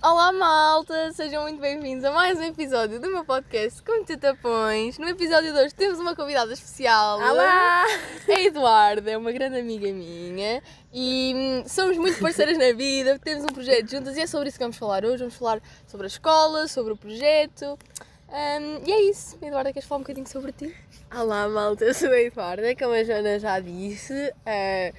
Olá 0.00 0.30
malta, 0.30 1.12
sejam 1.12 1.42
muito 1.42 1.60
bem-vindos 1.60 2.04
a 2.04 2.12
mais 2.12 2.38
um 2.38 2.42
episódio 2.44 3.00
do 3.00 3.10
meu 3.10 3.24
podcast 3.24 3.82
Como 3.82 4.04
Tu 4.04 4.16
Tapões. 4.16 4.96
No 4.96 5.08
episódio 5.08 5.52
de 5.52 5.58
hoje 5.58 5.74
temos 5.74 5.98
uma 5.98 6.14
convidada 6.14 6.52
especial. 6.52 7.18
Olá! 7.18 7.84
A 8.28 8.40
Eduarda, 8.40 9.10
é 9.10 9.16
uma 9.16 9.32
grande 9.32 9.58
amiga 9.58 9.92
minha 9.92 10.62
e 10.92 11.32
hum, 11.34 11.64
somos 11.68 11.96
muito 11.96 12.20
parceiras 12.20 12.56
na 12.56 12.72
vida, 12.72 13.18
temos 13.18 13.42
um 13.42 13.48
projeto 13.48 13.90
juntas 13.90 14.16
e 14.16 14.20
é 14.20 14.26
sobre 14.26 14.48
isso 14.48 14.58
que 14.58 14.64
vamos 14.64 14.76
falar 14.76 15.04
hoje. 15.04 15.18
Vamos 15.18 15.34
falar 15.34 15.60
sobre 15.86 16.06
a 16.06 16.08
escola, 16.08 16.68
sobre 16.68 16.92
o 16.92 16.96
projeto. 16.96 17.76
Hum, 18.28 18.82
e 18.86 18.92
é 18.92 19.02
isso. 19.10 19.36
Eduarda, 19.42 19.72
queres 19.72 19.88
falar 19.88 19.98
um 19.98 20.02
bocadinho 20.02 20.28
sobre 20.28 20.52
ti? 20.52 20.74
Olá, 21.12 21.48
malta, 21.48 21.84
eu 21.84 21.94
sou 21.94 22.10
a 22.10 22.20
Eduarda, 22.20 22.74
como 22.76 22.92
a 22.92 23.02
Joana 23.02 23.38
já 23.40 23.58
disse. 23.58 24.32
eh, 24.46 24.92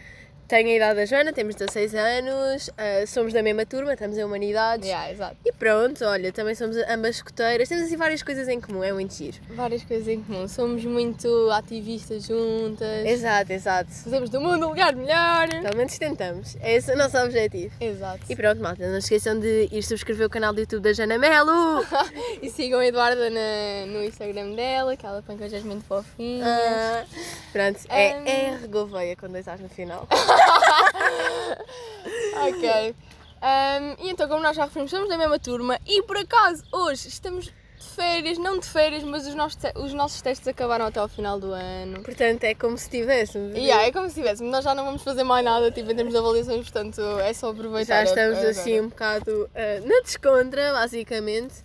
tenho 0.49 0.67
a 0.69 0.75
idade 0.75 0.95
da 0.95 1.05
Joana, 1.05 1.31
temos 1.31 1.53
16 1.55 1.93
anos, 1.93 2.69
eh, 2.75 3.05
somos 3.05 3.31
da 3.31 3.43
mesma 3.43 3.65
turma, 3.67 3.93
estamos 3.93 4.17
em 4.17 4.23
Humanidades. 4.23 4.85
Yeah, 4.87 5.11
exato. 5.11 5.37
E 5.45 5.51
pronto, 5.53 6.03
olha, 6.03 6.31
também 6.33 6.55
somos 6.55 6.75
ambas 6.89 7.17
escoteiras, 7.17 7.69
temos 7.69 7.85
assim 7.85 7.95
várias 7.95 8.23
coisas 8.23 8.47
em 8.47 8.59
comum, 8.59 8.83
é 8.83 8.91
muito 8.91 9.13
giro. 9.13 9.37
Várias 9.51 9.83
coisas 9.83 10.07
em 10.07 10.23
comum. 10.23 10.47
Somos 10.47 10.83
muito 10.83 11.51
ativistas 11.51 12.23
juntas. 12.25 13.05
Exato, 13.05 13.53
exato. 13.53 13.91
Fazemos 13.91 14.29
do 14.31 14.41
mundo 14.41 14.65
um 14.65 14.69
lugar 14.69 14.95
melhor. 14.95 15.47
Pelo 15.61 15.77
menos 15.77 15.95
tentamos, 15.99 16.57
é 16.61 16.73
esse 16.75 16.91
o 16.91 16.97
nosso 16.97 17.15
objetivo. 17.19 17.73
Exato. 17.79 18.21
E 18.27 18.35
pronto, 18.35 18.59
malta, 18.61 18.87
não 18.87 18.99
se 18.99 19.13
esqueçam 19.15 19.39
de 19.39 19.69
ir 19.71 19.83
subscrever 19.83 20.25
o 20.25 20.29
canal 20.31 20.51
do 20.51 20.61
YouTube 20.61 20.81
da 20.81 20.93
Jana 20.93 21.17
Melo. 21.19 21.85
E 22.41 22.49
sigam 22.49 22.79
a 22.79 22.85
Eduarda 22.87 23.29
na- 23.29 23.85
no 23.87 24.03
Instagram 24.03 24.55
dela, 24.55 24.95
que 24.95 25.05
ela 25.05 25.21
põe 25.21 25.37
coisas 25.37 25.61
muito 25.63 25.83
fofinhas. 25.85 26.47
Ah, 26.47 27.05
pronto, 27.51 27.79
é 27.89 28.15
Um, 28.15 28.25
R 28.25 28.67
Gouveia 28.67 29.15
com 29.15 29.27
dois 29.27 29.45
As 29.47 29.59
no 29.59 29.67
final. 29.69 30.07
Ok. 32.47 32.95
Um, 33.41 34.05
e 34.05 34.09
então, 34.09 34.27
como 34.27 34.41
nós 34.41 34.55
já 34.55 34.65
referimos, 34.65 34.91
somos 34.91 35.07
da 35.07 35.17
mesma 35.17 35.39
turma 35.39 35.79
e 35.87 36.03
por 36.03 36.17
acaso 36.17 36.63
hoje 36.71 37.07
estamos 37.07 37.45
de 37.45 37.53
férias, 37.95 38.37
não 38.37 38.59
de 38.59 38.65
férias, 38.65 39.03
mas 39.03 39.25
os 39.25 39.33
nossos, 39.33 39.57
os 39.75 39.93
nossos 39.93 40.21
testes 40.21 40.47
acabaram 40.47 40.85
até 40.85 40.99
ao 40.99 41.07
final 41.07 41.39
do 41.39 41.53
ano. 41.53 42.03
Portanto, 42.03 42.43
é 42.43 42.53
como 42.53 42.77
se 42.77 42.89
tivéssemos. 42.89 43.55
E 43.55 43.61
yeah, 43.61 43.85
é 43.85 43.91
como 43.91 44.09
se 44.09 44.15
tivéssemos, 44.15 44.51
nós 44.51 44.63
já 44.63 44.75
não 44.75 44.83
vamos 44.83 45.03
fazer 45.03 45.23
mais 45.23 45.45
nada 45.45 45.71
tipo, 45.71 45.89
em 45.89 45.95
termos 45.95 46.13
de 46.13 46.19
avaliações, 46.19 46.61
portanto 46.61 47.01
é 47.19 47.33
só 47.33 47.51
aproveitar. 47.51 47.95
Já 47.95 48.03
estamos 48.03 48.39
assim 48.39 48.81
um 48.81 48.89
bocado 48.89 49.49
ah, 49.55 49.79
na 49.85 50.01
descontra, 50.01 50.73
basicamente. 50.73 51.63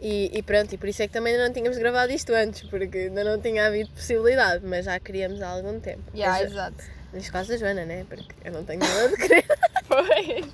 E, 0.00 0.30
e 0.32 0.42
pronto, 0.44 0.72
e 0.72 0.78
por 0.78 0.88
isso 0.88 1.02
é 1.02 1.08
que 1.08 1.12
também 1.12 1.32
ainda 1.32 1.48
não 1.48 1.52
tínhamos 1.52 1.76
gravado 1.76 2.12
isto 2.12 2.32
antes, 2.32 2.62
porque 2.70 2.98
ainda 2.98 3.24
não 3.24 3.40
tinha 3.40 3.66
havido 3.66 3.90
possibilidade, 3.90 4.64
mas 4.64 4.84
já 4.84 5.00
queríamos 5.00 5.42
há 5.42 5.48
algum 5.48 5.80
tempo. 5.80 6.04
Yeah, 6.14 6.38
Mas, 6.38 6.52
exato. 6.52 6.97
Neste 7.12 7.32
caso 7.32 7.48
da 7.50 7.56
Joana, 7.56 7.84
né? 7.84 8.04
Porque 8.08 8.26
eu 8.44 8.52
não 8.52 8.64
tenho 8.64 8.80
nada 8.80 9.08
de 9.08 9.16
querer. 9.16 9.44
Foi. 9.88 10.44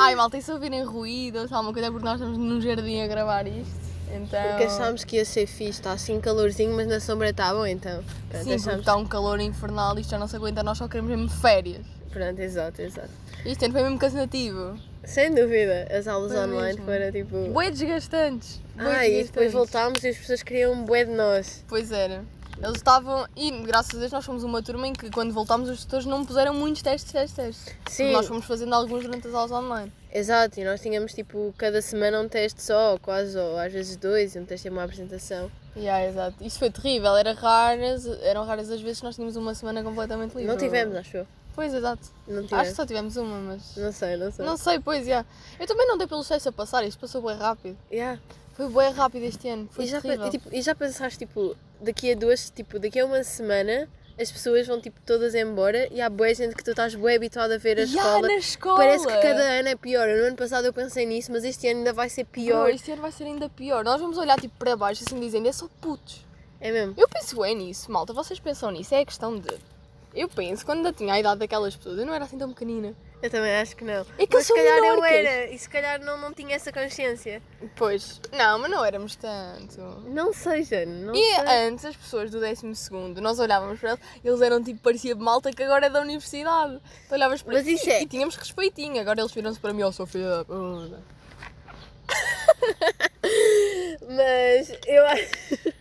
Ai 0.00 0.14
malta, 0.14 0.38
e 0.38 0.42
se 0.42 0.50
ouvirem 0.50 0.82
ruídos, 0.84 1.52
alguma 1.52 1.72
coisa 1.72 1.88
é 1.88 1.90
porque 1.90 2.04
nós 2.04 2.14
estamos 2.20 2.38
num 2.38 2.60
jardim 2.60 3.02
a 3.02 3.06
gravar 3.06 3.46
isto. 3.46 3.82
Então. 4.14 4.42
Porque 4.42 4.64
achámos 4.64 5.04
que 5.04 5.16
ia 5.16 5.24
ser 5.24 5.46
fixe, 5.46 5.80
está 5.80 5.92
assim 5.92 6.20
calorzinho, 6.20 6.74
mas 6.74 6.86
na 6.86 7.00
sombra 7.00 7.30
está 7.30 7.52
bom, 7.52 7.66
então. 7.66 8.02
Pronto, 8.30 8.44
Sim, 8.44 8.54
achámos... 8.54 8.80
está 8.80 8.96
um 8.96 9.06
calor 9.06 9.40
infernal, 9.40 9.98
isto 9.98 10.10
já 10.10 10.18
não 10.18 10.26
se 10.28 10.36
aguenta, 10.36 10.62
nós 10.62 10.78
só 10.78 10.88
queremos 10.88 11.10
mesmo 11.10 11.28
férias. 11.30 11.84
Pronto, 12.10 12.38
exato, 12.40 12.82
exato. 12.82 13.08
Isto 13.44 13.64
ano 13.64 13.72
foi 13.72 13.82
mesmo 13.82 13.98
cansativo. 13.98 14.78
Sem 15.04 15.34
dúvida, 15.34 15.88
as 15.90 16.06
aulas 16.06 16.30
Foi 16.32 16.40
online 16.42 16.78
mesmo. 16.78 16.84
foram 16.84 17.10
tipo. 17.12 17.48
Bué 17.52 17.70
desgastantes. 17.70 18.60
bué 18.76 18.84
Ah, 18.86 19.06
e 19.08 19.24
depois 19.24 19.24
desgastantes. 19.24 19.52
voltámos 19.52 20.04
e 20.04 20.08
as 20.08 20.16
pessoas 20.18 20.42
queriam 20.42 20.72
um 20.74 20.84
bué 20.84 21.04
de 21.04 21.10
nós. 21.12 21.64
Pois 21.66 21.90
era. 21.90 22.22
Eles 22.62 22.76
estavam. 22.76 23.26
E 23.36 23.50
graças 23.62 23.94
a 23.94 23.98
Deus 23.98 24.12
nós 24.12 24.24
fomos 24.24 24.44
uma 24.44 24.62
turma 24.62 24.86
em 24.86 24.92
que 24.92 25.10
quando 25.10 25.32
voltámos 25.32 25.68
os 25.68 25.84
tutores 25.84 26.06
não 26.06 26.24
puseram 26.24 26.54
muitos 26.54 26.80
testes, 26.82 27.10
testes, 27.12 27.34
testes. 27.34 27.74
Sim. 27.90 28.12
Nós 28.12 28.26
fomos 28.26 28.44
fazendo 28.44 28.72
alguns 28.74 29.02
durante 29.02 29.26
as 29.26 29.34
aulas 29.34 29.50
online. 29.50 29.92
Exato, 30.12 30.60
e 30.60 30.64
nós 30.64 30.80
tínhamos 30.80 31.12
tipo 31.12 31.52
cada 31.58 31.82
semana 31.82 32.20
um 32.20 32.28
teste 32.28 32.62
só, 32.62 32.92
ou 32.92 32.98
quase, 33.00 33.36
ou 33.36 33.58
às 33.58 33.72
vezes 33.72 33.96
dois, 33.96 34.34
e 34.34 34.38
um 34.38 34.44
teste 34.44 34.68
e 34.68 34.70
uma 34.70 34.84
apresentação. 34.84 35.50
Yeah, 35.76 36.06
exato. 36.06 36.36
Isso 36.40 36.58
foi 36.58 36.70
terrível. 36.70 37.16
Era 37.16 37.32
raras, 37.32 38.06
eram 38.22 38.44
raras 38.44 38.70
as 38.70 38.80
vezes 38.80 38.98
que 38.98 39.04
nós 39.06 39.14
tínhamos 39.14 39.36
uma 39.36 39.54
semana 39.54 39.82
completamente 39.82 40.34
livre. 40.34 40.46
Não 40.46 40.56
tivemos, 40.56 40.94
acho 40.96 41.16
eu. 41.16 41.26
Pois, 41.54 41.72
exato. 41.74 42.02
Acho 42.52 42.70
que 42.70 42.76
só 42.76 42.86
tivemos 42.86 43.16
uma, 43.16 43.38
mas. 43.38 43.76
Não 43.76 43.92
sei, 43.92 44.16
não 44.16 44.30
sei. 44.30 44.44
Não 44.46 44.56
sei, 44.56 44.80
pois, 44.80 45.06
já. 45.06 45.24
Eu 45.58 45.66
também 45.66 45.86
não 45.86 45.98
dei 45.98 46.06
pelos 46.06 46.28
testes 46.28 46.46
a 46.46 46.52
passar, 46.52 46.84
isto 46.84 46.98
passou 46.98 47.22
bem 47.22 47.36
rápido. 47.36 47.76
Yeah. 47.90 48.20
Foi 48.54 48.68
bem 48.68 48.92
rápido 48.92 49.24
este 49.24 49.48
ano. 49.48 49.68
Foi 49.72 49.84
E, 49.84 49.88
já, 49.88 50.00
terrível. 50.00 50.26
e, 50.26 50.30
tipo, 50.30 50.48
e 50.54 50.62
já 50.62 50.74
pensaste, 50.74 51.18
tipo, 51.18 51.56
daqui 51.82 52.12
a 52.12 52.16
duas, 52.16 52.50
tipo, 52.50 52.78
daqui 52.78 52.98
a 53.00 53.04
uma 53.04 53.22
semana 53.24 53.88
as 54.20 54.30
pessoas 54.30 54.66
vão 54.66 54.78
tipo 54.80 55.00
todas 55.06 55.34
embora 55.34 55.88
e 55.90 56.00
há 56.00 56.08
boa 56.08 56.32
gente 56.34 56.54
que 56.54 56.62
tu 56.62 56.70
estás 56.70 56.94
bué 56.94 57.16
habituado 57.16 57.52
a 57.52 57.58
ver 57.58 57.78
a 57.78 57.80
Ya, 57.80 57.86
escola. 57.86 58.28
na 58.28 58.34
escola. 58.34 58.76
Parece 58.76 59.06
que 59.06 59.16
cada 59.20 59.42
ano 59.42 59.68
é 59.68 59.74
pior. 59.74 60.06
No 60.06 60.24
ano 60.26 60.36
passado 60.36 60.66
eu 60.66 60.72
pensei 60.72 61.06
nisso, 61.06 61.32
mas 61.32 61.44
este 61.44 61.66
ano 61.68 61.78
ainda 61.78 61.92
vai 61.92 62.08
ser 62.08 62.24
pior. 62.24 62.64
Bro, 62.66 62.74
este 62.74 62.92
ano 62.92 63.02
vai 63.02 63.10
ser 63.10 63.24
ainda 63.24 63.48
pior. 63.48 63.82
Nós 63.84 64.00
vamos 64.00 64.18
olhar 64.18 64.38
tipo 64.38 64.54
para 64.58 64.76
baixo 64.76 65.02
assim 65.06 65.18
dizendo, 65.18 65.48
é 65.48 65.52
só 65.52 65.66
putos. 65.80 66.24
É 66.60 66.70
mesmo. 66.70 66.94
Eu 66.96 67.08
penso 67.08 67.40
bem 67.40 67.56
nisso, 67.56 67.90
malta. 67.90 68.12
Vocês 68.12 68.38
pensam 68.38 68.70
nisso? 68.70 68.94
É 68.94 69.00
a 69.00 69.04
questão 69.06 69.36
de. 69.38 69.48
Eu 70.14 70.28
penso, 70.28 70.64
quando 70.66 70.78
ainda 70.78 70.92
tinha 70.92 71.14
a 71.14 71.18
idade 71.20 71.38
daquelas 71.40 71.74
pessoas, 71.74 71.98
eu 71.98 72.04
não 72.06 72.12
era 72.14 72.24
assim 72.24 72.36
tão 72.36 72.50
pequenina. 72.52 72.94
Eu 73.22 73.30
também 73.30 73.54
acho 73.56 73.76
que 73.76 73.84
não. 73.84 74.04
É 74.18 74.26
que 74.26 74.34
mas 74.34 74.50
eu 74.50 74.56
se 74.56 74.62
calhar 74.62 74.78
eu 74.78 75.04
era 75.04 75.50
e 75.50 75.58
se 75.58 75.68
calhar 75.68 76.00
não, 76.00 76.18
não 76.18 76.34
tinha 76.34 76.56
essa 76.56 76.72
consciência. 76.72 77.40
Pois, 77.76 78.20
não, 78.32 78.58
mas 78.58 78.70
não 78.70 78.84
éramos 78.84 79.14
tanto. 79.16 79.80
Não 80.08 80.32
sei, 80.34 80.64
Jane, 80.64 81.04
não 81.04 81.14
E 81.14 81.34
sei. 81.36 81.44
antes, 81.68 81.84
as 81.84 81.96
pessoas 81.96 82.30
do 82.30 82.40
12 82.40 82.66
nós 83.20 83.38
olhávamos 83.38 83.78
para 83.78 83.90
eles, 83.92 84.00
eles 84.24 84.40
eram 84.42 84.62
tipo, 84.62 84.80
parecia 84.80 85.14
de 85.14 85.22
malta 85.22 85.52
que 85.52 85.62
agora 85.62 85.86
é 85.86 85.90
da 85.90 86.00
universidade. 86.00 86.80
Tu 87.08 87.14
olhavas 87.14 87.40
para 87.42 87.54
Mas 87.54 87.66
isso 87.66 87.88
e, 87.88 87.92
é- 87.92 88.02
e 88.02 88.06
tínhamos 88.06 88.34
respeitinho. 88.36 89.00
Agora 89.00 89.20
eles 89.20 89.32
viram-se 89.32 89.60
para 89.60 89.72
mim, 89.72 89.82
ó, 89.82 89.90
da 89.90 90.44
puta. 90.44 91.00
Mas 94.08 94.72
eu 94.86 95.06
acho. 95.06 95.71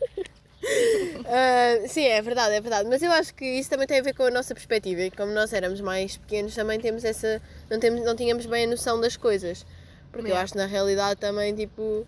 Ah, 1.25 1.87
sim, 1.87 2.03
é 2.05 2.21
verdade, 2.21 2.55
é 2.55 2.61
verdade. 2.61 2.89
Mas 2.89 3.01
eu 3.01 3.11
acho 3.11 3.33
que 3.33 3.45
isso 3.45 3.69
também 3.69 3.87
tem 3.87 3.99
a 3.99 4.03
ver 4.03 4.13
com 4.13 4.23
a 4.23 4.31
nossa 4.31 4.53
perspectiva. 4.53 5.01
E 5.01 5.11
como 5.11 5.31
nós 5.31 5.53
éramos 5.53 5.79
mais 5.81 6.17
pequenos, 6.17 6.53
também 6.53 6.79
temos 6.79 7.03
essa. 7.03 7.41
Não, 7.69 7.79
temos, 7.79 8.03
não 8.03 8.15
tínhamos 8.15 8.45
bem 8.45 8.65
a 8.65 8.67
noção 8.67 8.99
das 8.99 9.15
coisas. 9.15 9.65
Porque 10.11 10.27
eu 10.27 10.31
Yeah. 10.31 10.43
acho 10.43 10.53
que 10.53 10.59
na 10.59 10.65
realidade 10.65 11.19
também, 11.19 11.55
tipo. 11.55 12.05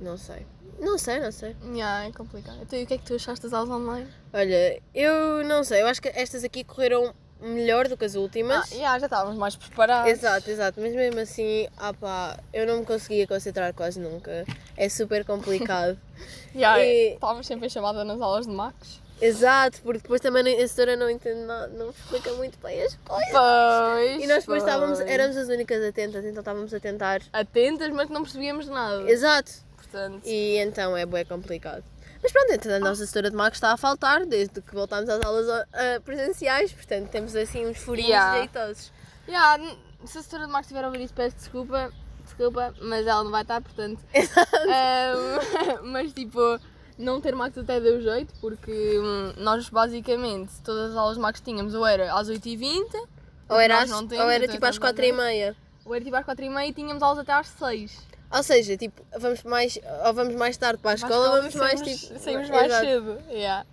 Não 0.00 0.16
sei. 0.16 0.46
Não 0.78 0.98
sei, 0.98 1.20
não 1.20 1.32
sei. 1.32 1.56
Yeah, 1.64 2.06
é 2.08 2.12
complicado. 2.12 2.58
Então, 2.62 2.78
e 2.78 2.84
o 2.84 2.86
que 2.86 2.94
é 2.94 2.98
que 2.98 3.04
tu 3.04 3.14
achaste 3.14 3.42
das 3.44 3.52
aulas 3.52 3.70
online? 3.70 4.08
Olha, 4.32 4.80
eu 4.94 5.44
não 5.44 5.62
sei. 5.64 5.82
Eu 5.82 5.86
acho 5.86 6.00
que 6.00 6.08
estas 6.08 6.44
aqui 6.44 6.64
correram 6.64 7.12
melhor 7.42 7.88
do 7.88 7.96
que 7.96 8.04
as 8.04 8.14
últimas. 8.14 8.72
Ah, 8.72 8.74
yeah, 8.74 8.98
já 8.98 9.06
estávamos 9.06 9.36
mais 9.38 9.56
preparados. 9.56 10.10
Exato, 10.10 10.50
exato, 10.50 10.80
mas 10.80 10.94
mesmo 10.94 11.20
assim, 11.20 11.68
ah 11.76 11.92
pá, 11.92 12.38
eu 12.52 12.66
não 12.66 12.78
me 12.78 12.86
conseguia 12.86 13.26
concentrar 13.26 13.74
quase 13.74 13.98
nunca. 14.00 14.44
É 14.76 14.88
super 14.88 15.24
complicado. 15.24 15.98
Yeah, 16.54 16.84
E- 16.84 17.14
Estávamos 17.14 17.46
sempre 17.46 17.66
em 17.66 17.70
chamada 17.70 18.04
nas 18.04 18.20
aulas 18.20 18.46
de 18.46 18.52
Max. 18.52 19.00
exato, 19.20 19.80
porque 19.82 20.00
depois 20.02 20.20
também 20.20 20.62
a 20.62 20.68
setora 20.68 20.96
não 20.96 21.08
entende 21.10 21.40
nada, 21.40 21.66
não 21.68 21.90
explica 21.90 22.30
muito 22.34 22.58
bem 22.62 22.82
as 22.82 22.94
coisas. 22.96 23.30
Pois. 23.32 24.22
E 24.22 24.26
nós 24.26 24.40
depois 24.40 24.62
estávamos, 24.62 24.98
pois. 24.98 25.10
éramos 25.10 25.36
as 25.36 25.48
únicas 25.48 25.82
atentas, 25.82 26.24
então 26.24 26.40
estávamos 26.40 26.72
a 26.74 26.78
tentar. 26.78 27.22
atentas, 27.32 27.88
mas 27.90 28.08
não 28.10 28.22
percebíamos 28.22 28.66
nada. 28.68 29.10
Exato. 29.10 29.50
Portanto, 29.76 30.20
E 30.26 30.58
então 30.58 30.96
é 30.96 31.04
bué 31.06 31.24
complicado. 31.24 31.82
Mas 32.22 32.30
pronto, 32.32 32.52
então 32.52 32.72
a 32.74 32.78
nossa 32.78 33.04
setora 33.04 33.30
de 33.30 33.36
Marcos 33.36 33.56
está 33.56 33.72
a 33.72 33.76
faltar 33.76 34.24
desde 34.26 34.60
que 34.62 34.74
voltámos 34.74 35.08
às 35.08 35.24
aulas 35.24 35.48
ah, 35.48 36.00
presenciais, 36.04 36.72
portanto 36.72 37.08
temos 37.08 37.34
assim 37.34 37.66
uns 37.66 37.78
furinhos 37.78 38.10
Yeah. 38.10 38.38
jeitosos. 38.38 38.92
yeah, 39.28 39.76
se 40.04 40.18
a 40.18 40.22
setora 40.22 40.46
de 40.46 40.52
Max 40.52 40.66
estiver 40.66 40.84
a 40.84 40.86
ouvir 40.86 41.02
isso, 41.02 41.14
peço 41.14 41.36
desculpa. 41.36 41.92
Desculpa, 42.24 42.72
mas 42.80 43.06
ela 43.06 43.24
não 43.24 43.30
vai 43.32 43.42
estar, 43.42 43.60
portanto. 43.60 44.00
Ahm, 44.14 45.82
mas 45.90 46.12
tipo, 46.12 46.38
não 46.96 47.20
ter 47.20 47.34
Max 47.34 47.58
até 47.58 47.80
deu 47.80 48.00
jeito, 48.00 48.32
porque 48.40 48.70
hum, 48.98 49.32
nós 49.38 49.68
basicamente 49.68 50.52
todas 50.62 50.92
as 50.92 50.96
aulas 50.96 51.16
de 51.16 51.20
Max 51.22 51.40
tínhamos 51.40 51.74
ou 51.74 51.84
era 51.84 52.14
às 52.14 52.28
8h20, 52.28 52.86
Ou 53.48 53.58
era, 53.60 53.82
às- 53.82 53.90
temos, 53.90 54.12
ou 54.12 54.30
era 54.30 54.44
então 54.44 54.54
tipo 54.54 54.64
às 54.66 54.74
estamos 54.76 54.76
a 54.76 54.80
quatro 54.80 55.04
e 55.04 55.12
meia. 55.12 55.56
ou 55.84 55.94
era 55.94 56.04
tipo 56.04 56.16
às 56.16 56.24
4h30 56.24 56.68
e 56.68 56.72
tínhamos 56.72 57.02
aulas 57.02 57.18
até 57.18 57.32
às 57.32 57.48
6 57.48 57.98
Ou 58.32 58.42
seja, 58.42 58.76
tipo, 58.76 59.02
vamos 59.18 59.42
mais, 59.42 59.78
ou 60.06 60.14
vamos 60.14 60.34
mais 60.34 60.56
tarde 60.56 60.80
para 60.80 60.92
a 60.92 60.94
escola, 60.94 61.30
ou 61.30 61.36
vamos 61.36 61.54
mais 61.54 61.80
tipo. 61.82 62.18
saímos 62.18 62.48
mais 62.48 62.66
Exato. 62.66 62.84
cedo. 62.86 63.18
Yeah. 63.30 63.66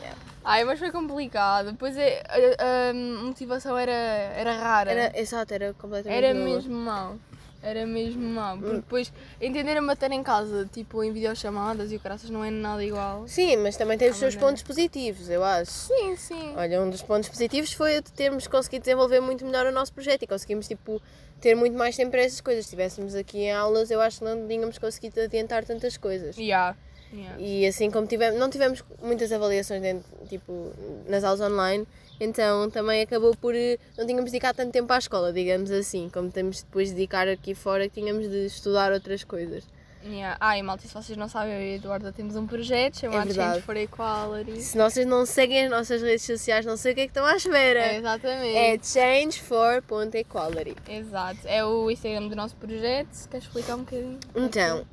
Yeah. 0.00 0.18
Ai, 0.44 0.64
mas 0.64 0.78
foi 0.78 0.92
complicado. 0.92 1.72
Depois 1.72 1.96
é, 1.96 2.22
a, 2.28 2.90
a 2.90 2.94
motivação 2.94 3.78
era, 3.78 3.92
era 3.92 4.52
rara. 4.52 4.90
Era, 4.92 5.18
exato, 5.18 5.54
era 5.54 5.72
completamente 5.74 6.22
Era 6.22 6.34
mesmo 6.34 6.76
mau. 6.76 7.16
Era 7.64 7.86
mesmo 7.86 8.22
mau. 8.22 8.56
Hum. 8.56 8.60
Porque 8.60 8.76
depois 8.76 9.12
entender 9.40 9.76
a 9.76 9.80
matéria 9.82 10.14
em 10.14 10.22
casa, 10.22 10.68
tipo 10.70 11.02
em 11.02 11.10
videochamadas 11.12 11.90
e 11.90 11.96
o 11.96 12.00
caraças 12.00 12.28
não 12.28 12.44
é 12.44 12.50
nada 12.50 12.84
igual. 12.84 13.26
Sim, 13.26 13.56
mas 13.56 13.76
também 13.76 13.96
tem 13.96 14.10
os 14.10 14.18
seus 14.18 14.36
pontos 14.36 14.62
positivos, 14.62 15.30
eu 15.30 15.42
acho. 15.42 15.70
Sim, 15.70 16.14
sim. 16.16 16.52
Olha, 16.56 16.82
um 16.82 16.90
dos 16.90 17.00
pontos 17.00 17.28
positivos 17.28 17.72
foi 17.72 18.02
de 18.02 18.12
termos 18.12 18.46
conseguido 18.46 18.84
desenvolver 18.84 19.20
muito 19.20 19.46
melhor 19.46 19.66
o 19.66 19.72
nosso 19.72 19.92
projeto 19.94 20.22
e 20.22 20.26
conseguimos, 20.26 20.68
tipo, 20.68 21.00
ter 21.40 21.54
muito 21.54 21.76
mais 21.76 21.96
tempo 21.96 22.10
para 22.10 22.20
essas 22.20 22.42
coisas. 22.42 22.64
Se 22.64 22.68
estivéssemos 22.68 23.14
aqui 23.14 23.38
em 23.38 23.52
aulas, 23.52 23.90
eu 23.90 24.00
acho 24.00 24.18
que 24.18 24.24
não 24.24 24.46
tínhamos 24.46 24.78
conseguido 24.78 25.20
adiantar 25.22 25.64
tantas 25.64 25.96
coisas. 25.96 26.36
Yeah. 26.36 26.76
Yeah. 27.12 27.40
E 27.40 27.66
assim 27.66 27.90
como 27.90 28.06
tivemos, 28.06 28.38
não 28.38 28.50
tivemos 28.50 28.84
muitas 29.00 29.30
avaliações 29.32 29.80
dentro, 29.80 30.04
tipo, 30.28 30.72
nas 31.08 31.22
aulas 31.22 31.40
online 31.40 31.86
Então 32.20 32.70
também 32.70 33.02
acabou 33.02 33.34
por 33.36 33.54
eh, 33.54 33.78
não 33.98 34.06
tínhamos 34.06 34.30
dedicado 34.30 34.56
tanto 34.56 34.72
tempo 34.72 34.92
à 34.92 34.98
escola, 34.98 35.32
digamos 35.32 35.70
assim, 35.70 36.08
como 36.12 36.30
temos 36.30 36.62
depois 36.62 36.88
de 36.90 36.94
dedicar 36.94 37.28
aqui 37.28 37.54
fora 37.54 37.88
tínhamos 37.88 38.28
de 38.28 38.46
estudar 38.46 38.92
outras 38.92 39.24
coisas. 39.24 39.64
Yeah. 40.06 40.36
Ah, 40.38 40.58
e 40.58 40.62
malta, 40.62 40.86
se 40.86 40.92
vocês 40.92 41.16
não 41.16 41.30
sabem, 41.30 41.54
eu 41.54 41.60
e 41.62 41.72
a 41.72 41.76
Eduarda 41.76 42.12
temos 42.12 42.36
um 42.36 42.46
projeto 42.46 42.98
chamado 43.00 43.24
verdade. 43.26 43.52
Change 43.54 43.62
for 43.62 43.74
Equality. 43.76 44.60
Se 44.60 44.76
vocês 44.76 45.06
não 45.06 45.24
seguem 45.24 45.64
as 45.64 45.70
nossas 45.70 46.02
redes 46.02 46.26
sociais, 46.26 46.66
não 46.66 46.76
sei 46.76 46.92
o 46.92 46.94
que 46.94 47.00
é 47.00 47.04
que 47.04 47.10
estão 47.10 47.24
à 47.24 47.34
espera. 47.36 47.80
É, 47.80 47.96
exatamente. 47.96 48.54
É 48.54 48.76
change4.equality. 48.76 50.76
Exato. 50.88 51.38
É 51.44 51.64
o 51.64 51.90
Instagram 51.90 52.28
do 52.28 52.36
nosso 52.36 52.56
projeto. 52.56 53.28
Queres 53.30 53.46
explicar 53.46 53.74
um 53.76 53.80
bocadinho? 53.80 54.18
Então, 54.34 54.84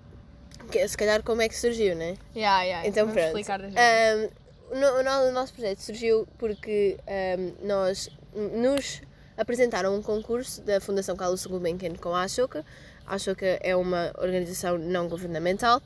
que- 0.71 0.88
se 0.88 0.97
calhar 0.97 1.21
como 1.23 1.41
é 1.41 1.50
que 1.50 1.57
surgiu, 1.57 1.95
né? 1.95 2.15
Yeah, 2.35 2.63
yeah. 2.63 2.88
Então 2.88 3.07
pronto. 3.07 3.25
explicar 3.27 3.59
das 3.59 3.73
vezes. 3.73 4.25
Um, 4.25 4.29
o, 4.71 4.75
no- 4.75 5.00
o 5.00 5.03
no- 5.03 5.29
o 5.29 5.31
nosso 5.31 5.53
projeto 5.53 5.79
surgiu 5.79 6.27
porque 6.38 6.97
um, 7.07 7.68
nós 7.68 8.09
nos 8.33 9.01
apresentaram 9.38 9.95
um 9.95 10.01
concurso 10.01 10.62
da 10.62 10.79
Fundação 10.79 11.15
Carlos 11.15 11.45
Gulbenkian 11.45 11.95
com 11.95 12.13
a 12.15 12.23
Ashoka. 12.23 12.65
A 13.06 13.15
Ashoka 13.15 13.45
é 13.45 13.75
uma 13.75 14.12
organização 14.18 14.77
não 14.77 15.07
governamental 15.07 15.81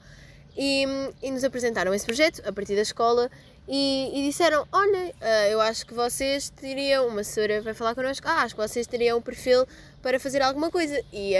e, 0.55 0.85
e 1.21 1.31
nos 1.31 1.43
apresentaram 1.43 1.93
esse 1.93 2.05
projeto 2.05 2.41
a 2.45 2.51
partir 2.53 2.75
da 2.75 2.81
escola 2.81 3.29
e, 3.67 4.11
e 4.13 4.27
disseram, 4.27 4.67
olha, 4.71 5.13
ah, 5.21 5.47
eu 5.47 5.59
acho 5.59 5.85
que 5.87 5.93
vocês 5.93 6.49
teriam, 6.49 7.07
uma 7.07 7.23
senhora 7.23 7.61
vai 7.61 7.73
falar 7.73 7.95
connosco, 7.95 8.27
ah, 8.27 8.43
acho 8.43 8.53
que 8.55 8.61
vocês 8.61 8.85
teriam 8.85 9.17
um 9.17 9.21
perfil 9.21 9.65
para 10.03 10.19
fazer 10.19 10.41
alguma 10.41 10.69
coisa. 10.69 11.01
E 11.11 11.33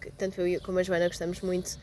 que 0.00 0.10
tanto 0.12 0.40
eu 0.40 0.60
como 0.62 0.78
a 0.78 0.82
Joana 0.82 1.06
gostamos 1.06 1.40
muito 1.40 1.78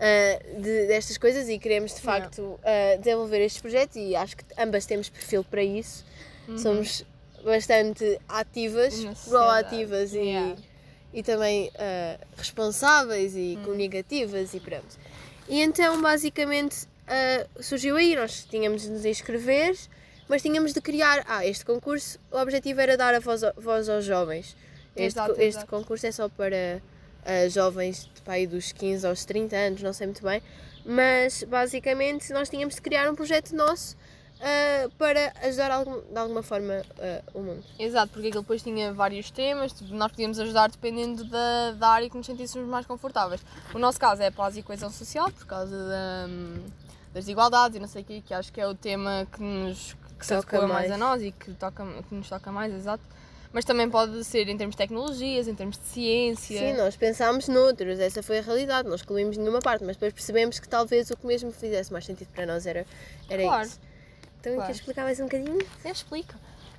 ah, 0.00 0.38
de- 0.60 0.86
destas 0.86 1.18
coisas 1.18 1.48
e 1.48 1.58
queremos 1.58 1.94
de 1.94 2.00
facto 2.00 2.58
ah, 2.64 2.96
desenvolver 2.96 3.40
estes 3.44 3.60
projetos 3.60 3.96
e 3.96 4.16
acho 4.16 4.36
que 4.36 4.44
ambas 4.58 4.86
temos 4.86 5.08
perfil 5.08 5.44
para 5.44 5.62
isso. 5.62 6.04
Somos 6.56 7.04
bastante 7.44 8.18
ativas, 8.28 8.94
proativas 9.28 10.12
e, 10.14 10.18
Yeah. 10.18 10.56
e 11.12 11.22
também 11.22 11.70
ah, 11.78 12.18
responsáveis 12.36 13.34
e 13.36 13.58
comunicativas 13.64 14.52
e 14.54 14.60
pronto. 14.60 14.98
E 15.48 15.60
então 15.60 16.00
basicamente 16.02 16.88
surgiu 17.60 17.96
aí, 17.96 18.14
nós 18.14 18.44
tínhamos 18.48 18.82
de 18.82 18.88
nos 18.90 19.04
inscrever, 19.04 19.76
mas 20.28 20.42
tínhamos 20.42 20.72
de 20.72 20.80
criar, 20.80 21.24
ah, 21.26 21.44
este 21.44 21.64
concurso, 21.64 22.18
o 22.30 22.36
objetivo 22.38 22.80
era 22.80 22.96
dar 22.96 23.14
a 23.14 23.18
voz, 23.20 23.40
voz 23.56 23.88
aos 23.88 24.04
jovens. 24.04 24.56
Este, 24.94 25.18
Exato, 25.18 25.32
este 25.32 25.44
exato. 25.44 25.66
concurso 25.66 26.06
é 26.06 26.12
só 26.12 26.28
para 26.28 26.80
ah, 27.24 27.48
jovens 27.48 28.08
de 28.14 28.20
pai 28.22 28.46
dos 28.46 28.72
15 28.72 29.06
aos 29.06 29.24
30 29.24 29.56
anos, 29.56 29.82
não 29.82 29.92
sei 29.92 30.06
muito 30.06 30.22
bem, 30.22 30.42
mas 30.84 31.42
basicamente 31.44 32.32
nós 32.32 32.48
tínhamos 32.48 32.74
de 32.74 32.82
criar 32.82 33.10
um 33.10 33.14
projeto 33.14 33.54
nosso 33.54 33.96
ah, 34.40 34.88
para 34.96 35.32
ajudar 35.42 35.70
algum- 35.70 36.00
de 36.00 36.18
alguma 36.18 36.42
forma 36.42 36.82
ah, 36.98 37.22
o 37.34 37.40
mundo. 37.40 37.62
Exato, 37.78 38.12
porque 38.12 38.28
aquilo 38.28 38.42
depois 38.42 38.62
tinha 38.62 38.92
vários 38.92 39.30
temas, 39.30 39.72
tipo, 39.72 39.94
nós 39.94 40.10
podíamos 40.10 40.38
ajudar 40.38 40.68
dependendo 40.70 41.24
da, 41.24 41.72
da 41.72 41.88
área 41.88 42.08
que 42.10 42.16
nos 42.16 42.26
sentíssemos 42.26 42.66
mais 42.68 42.86
confortáveis. 42.86 43.40
O 43.74 43.78
nosso 43.78 43.98
caso 44.00 44.22
é 44.22 44.28
a 44.28 44.32
paz 44.32 44.56
e 44.56 44.62
coesão 44.62 44.90
social, 44.90 45.30
por 45.30 45.46
causa 45.46 45.76
da, 45.76 46.26
das 47.12 47.24
desigualdades 47.24 47.76
e 47.76 47.80
não 47.80 47.88
sei 47.88 48.02
o 48.02 48.04
quê, 48.04 48.22
que 48.26 48.32
acho 48.32 48.52
que 48.52 48.60
é 48.60 48.66
o 48.66 48.74
tema 48.74 49.26
que 49.32 49.42
nos 49.42 49.96
que 50.18 50.26
se 50.26 50.34
Toca 50.36 50.58
mais. 50.60 50.70
mais. 50.70 50.90
a 50.92 50.98
nós 50.98 51.22
e 51.22 51.32
que, 51.32 51.50
toca, 51.52 51.82
que 52.06 52.14
nos 52.14 52.28
toca 52.28 52.52
mais, 52.52 52.74
exato. 52.74 53.02
Mas 53.52 53.64
também 53.64 53.90
pode 53.90 54.22
ser 54.24 54.48
em 54.48 54.56
termos 54.56 54.74
de 54.74 54.78
tecnologias, 54.78 55.48
em 55.48 55.54
termos 55.54 55.76
de 55.76 55.84
ciência. 55.84 56.58
Sim, 56.58 56.72
nós 56.76 56.96
pensámos 56.96 57.48
noutros, 57.48 57.98
essa 57.98 58.22
foi 58.22 58.38
a 58.38 58.42
realidade, 58.42 58.88
nós 58.88 59.00
excluímos 59.00 59.36
numa 59.36 59.58
parte, 59.58 59.82
mas 59.84 59.96
depois 59.96 60.12
percebemos 60.12 60.60
que 60.60 60.68
talvez 60.68 61.10
o 61.10 61.16
que 61.16 61.26
mesmo 61.26 61.50
fizesse 61.50 61.92
mais 61.92 62.04
sentido 62.04 62.28
para 62.32 62.46
nós 62.46 62.64
era, 62.64 62.86
era 63.28 63.42
Claro. 63.42 63.66
isso. 63.66 63.80
Então, 64.38 64.52
Claro. 64.54 64.66
queres 64.66 64.80
explicar 64.80 65.02
mais 65.02 65.18
um 65.18 65.24
bocadinho? 65.24 65.58
Você 65.82 65.88
explica. 65.90 66.36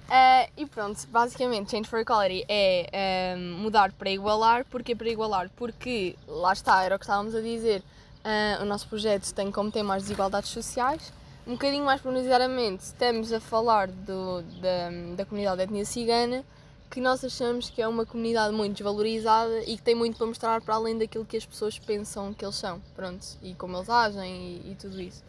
Eh, 0.09 0.50
e 0.57 0.65
pronto, 0.65 1.06
basicamente, 1.09 1.71
Change 1.71 1.89
for 1.89 2.00
Equality 2.00 2.45
é 2.47 2.88
eh, 2.91 3.35
mudar 3.35 3.91
para 3.91 4.09
igualar. 4.09 4.65
Porquê 4.65 4.95
para 4.95 5.09
igualar? 5.09 5.50
Porque, 5.56 6.15
lá 6.27 6.53
está, 6.53 6.83
era 6.83 6.95
o 6.95 7.00
que 7.00 7.06
estávamos 7.06 7.35
a 7.35 7.41
dizer, 7.41 7.83
eh, 8.24 8.57
o 8.62 8.65
nosso 8.65 8.88
projeto 8.88 9.31
tem 9.33 9.51
como 9.51 9.71
tema 9.71 9.95
as 9.95 10.03
desigualdades 10.03 10.50
sociais. 10.50 11.13
Um 11.45 11.53
bocadinho 11.53 11.83
mais 11.85 12.00
pronunciadamente, 12.01 12.83
estamos 12.83 13.31
a 13.33 13.39
falar 13.39 13.88
do, 13.89 14.41
da, 14.62 14.89
da 15.17 15.25
comunidade 15.25 15.57
da 15.57 15.63
etnia 15.63 15.85
cigana, 15.85 16.44
que 16.91 16.99
nós 16.99 17.23
achamos 17.23 17.69
que 17.69 17.81
é 17.81 17.88
uma 17.88 18.05
comunidade 18.05 18.53
muito 18.53 18.73
desvalorizada 18.73 19.63
e 19.63 19.77
que 19.77 19.81
tem 19.81 19.95
muito 19.95 20.17
para 20.17 20.27
mostrar 20.27 20.61
para 20.61 20.75
além 20.75 20.97
daquilo 20.97 21.25
que 21.25 21.38
as 21.38 21.45
pessoas 21.45 21.79
pensam 21.79 22.33
que 22.33 22.43
eles 22.43 22.57
são, 22.57 22.81
pronto, 22.93 23.25
e 23.41 23.55
como 23.55 23.77
eles 23.77 23.89
agem 23.89 24.61
e, 24.65 24.71
e 24.71 24.75
tudo 24.75 25.01
isso. 25.01 25.23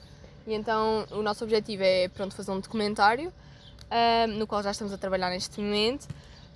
E 0.45 0.55
então 0.55 1.07
o 1.13 1.23
nosso 1.23 1.45
objetivo 1.45 1.85
é 1.85 2.09
pronto, 2.09 2.35
fazer 2.35 2.51
um 2.51 2.59
documentário 2.59 3.33
ah, 3.89 4.27
no 4.27 4.45
qual 4.45 4.61
já 4.61 4.73
estamos 4.73 4.93
a 4.93 4.99
trabalhar 4.99 5.31
neste 5.31 5.61
momento 5.61 6.09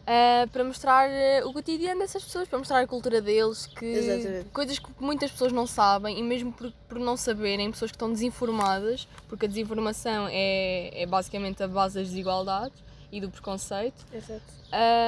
ah, 0.09 0.49
para 0.53 0.65
mostrar 0.65 1.09
ah, 1.09 1.47
o 1.47 1.53
cotidiano 1.53 2.01
dessas 2.01 2.25
pessoas, 2.25 2.49
para 2.49 2.59
mostrar 2.59 2.81
a 2.81 2.87
cultura 2.89 3.21
deles, 3.21 3.65
que 3.65 3.87
Exatamente. 3.87 4.49
coisas 4.51 4.81
que 4.81 4.89
muitas 4.99 5.31
pessoas 5.31 5.53
não 5.53 5.69
sabem 5.69 6.19
e 6.19 6.23
mesmo 6.25 6.53
por, 6.53 6.73
por 6.89 6.99
não 6.99 7.17
saberem, 7.17 7.71
pessoas 7.71 7.93
que 7.93 7.97
estão 7.97 8.11
desinformadas, 8.11 9.07
porque 9.29 9.47
a 9.47 9.49
desinformação 9.49 10.27
é, 10.29 11.03
é 11.03 11.07
basicamente 11.07 11.63
a 11.63 11.69
base 11.69 11.95
das 11.95 12.09
desigualdades 12.09 12.86
e 13.17 13.21
do 13.21 13.31
preconceito. 13.31 14.05
Exato. 14.13 14.43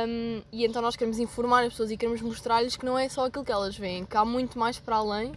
Um, 0.08 0.42
e 0.52 0.64
então 0.64 0.80
nós 0.80 0.96
queremos 0.96 1.18
informar 1.18 1.64
as 1.64 1.72
pessoas 1.72 1.90
e 1.90 1.96
queremos 1.96 2.22
mostrar-lhes 2.22 2.76
que 2.76 2.86
não 2.86 2.98
é 2.98 3.08
só 3.08 3.26
aquilo 3.26 3.44
que 3.44 3.52
elas 3.52 3.76
veem, 3.76 4.04
que 4.04 4.16
há 4.16 4.24
muito 4.24 4.58
mais 4.58 4.78
para 4.78 4.96
além. 4.96 5.32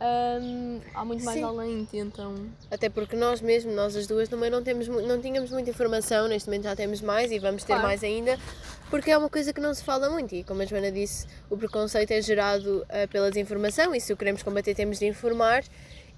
Um, 0.00 0.80
há 0.94 1.04
muito 1.04 1.24
mais 1.24 1.38
Sim. 1.38 1.44
além, 1.44 1.84
tentam. 1.86 2.46
Até 2.70 2.88
porque 2.88 3.16
nós 3.16 3.40
mesmo, 3.40 3.72
nós 3.72 3.96
as 3.96 4.06
duas, 4.06 4.28
também 4.28 4.48
não, 4.48 4.62
temos, 4.62 4.86
não 4.86 5.20
tínhamos 5.20 5.50
muita 5.50 5.70
informação, 5.70 6.28
neste 6.28 6.48
momento 6.48 6.64
já 6.64 6.76
temos 6.76 7.00
mais 7.00 7.32
e 7.32 7.38
vamos 7.40 7.64
ter 7.64 7.72
Claro. 7.72 7.82
mais 7.82 8.04
ainda, 8.04 8.38
porque 8.90 9.10
é 9.10 9.18
uma 9.18 9.28
coisa 9.28 9.52
que 9.52 9.60
não 9.60 9.74
se 9.74 9.82
fala 9.82 10.08
muito 10.08 10.36
e 10.36 10.44
como 10.44 10.62
a 10.62 10.64
Joana 10.66 10.92
disse, 10.92 11.26
o 11.50 11.56
preconceito 11.56 12.12
é 12.12 12.22
gerado 12.22 12.86
ah, 12.88 13.08
pela 13.08 13.28
desinformação 13.28 13.92
e 13.92 14.00
se 14.00 14.12
o 14.12 14.16
queremos 14.16 14.40
combater 14.44 14.72
temos 14.72 15.00
de 15.00 15.06
informar 15.06 15.64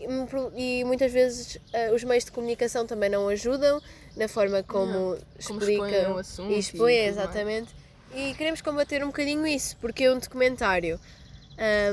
e, 0.01 0.81
e 0.81 0.85
muitas 0.85 1.13
vezes 1.13 1.59
ah, 1.73 1.93
os 1.95 2.03
meios 2.05 2.25
de 2.25 2.33
comunicação 2.33 2.87
também 2.87 3.09
não 3.11 3.29
ajudam 3.29 3.81
na 4.17 4.27
forma 4.29 4.63
como, 4.63 5.17
Como 5.47 5.59
explicam 5.61 5.89
expõem 5.89 6.07
o 6.07 6.19
assunto 6.19 6.51
e 6.51 6.55
e 6.55 6.59
expõem, 6.59 6.97
tudo 6.97 7.05
mais. 7.05 7.09
exatamente. 7.09 7.75
E 8.13 8.35
queremos 8.35 8.61
combater 8.61 9.03
um 9.05 9.09
bocadinho 9.09 9.47
isso, 9.47 9.77
porque 9.77 10.05
é 10.05 10.13
um 10.13 10.19
documentário. 10.19 10.99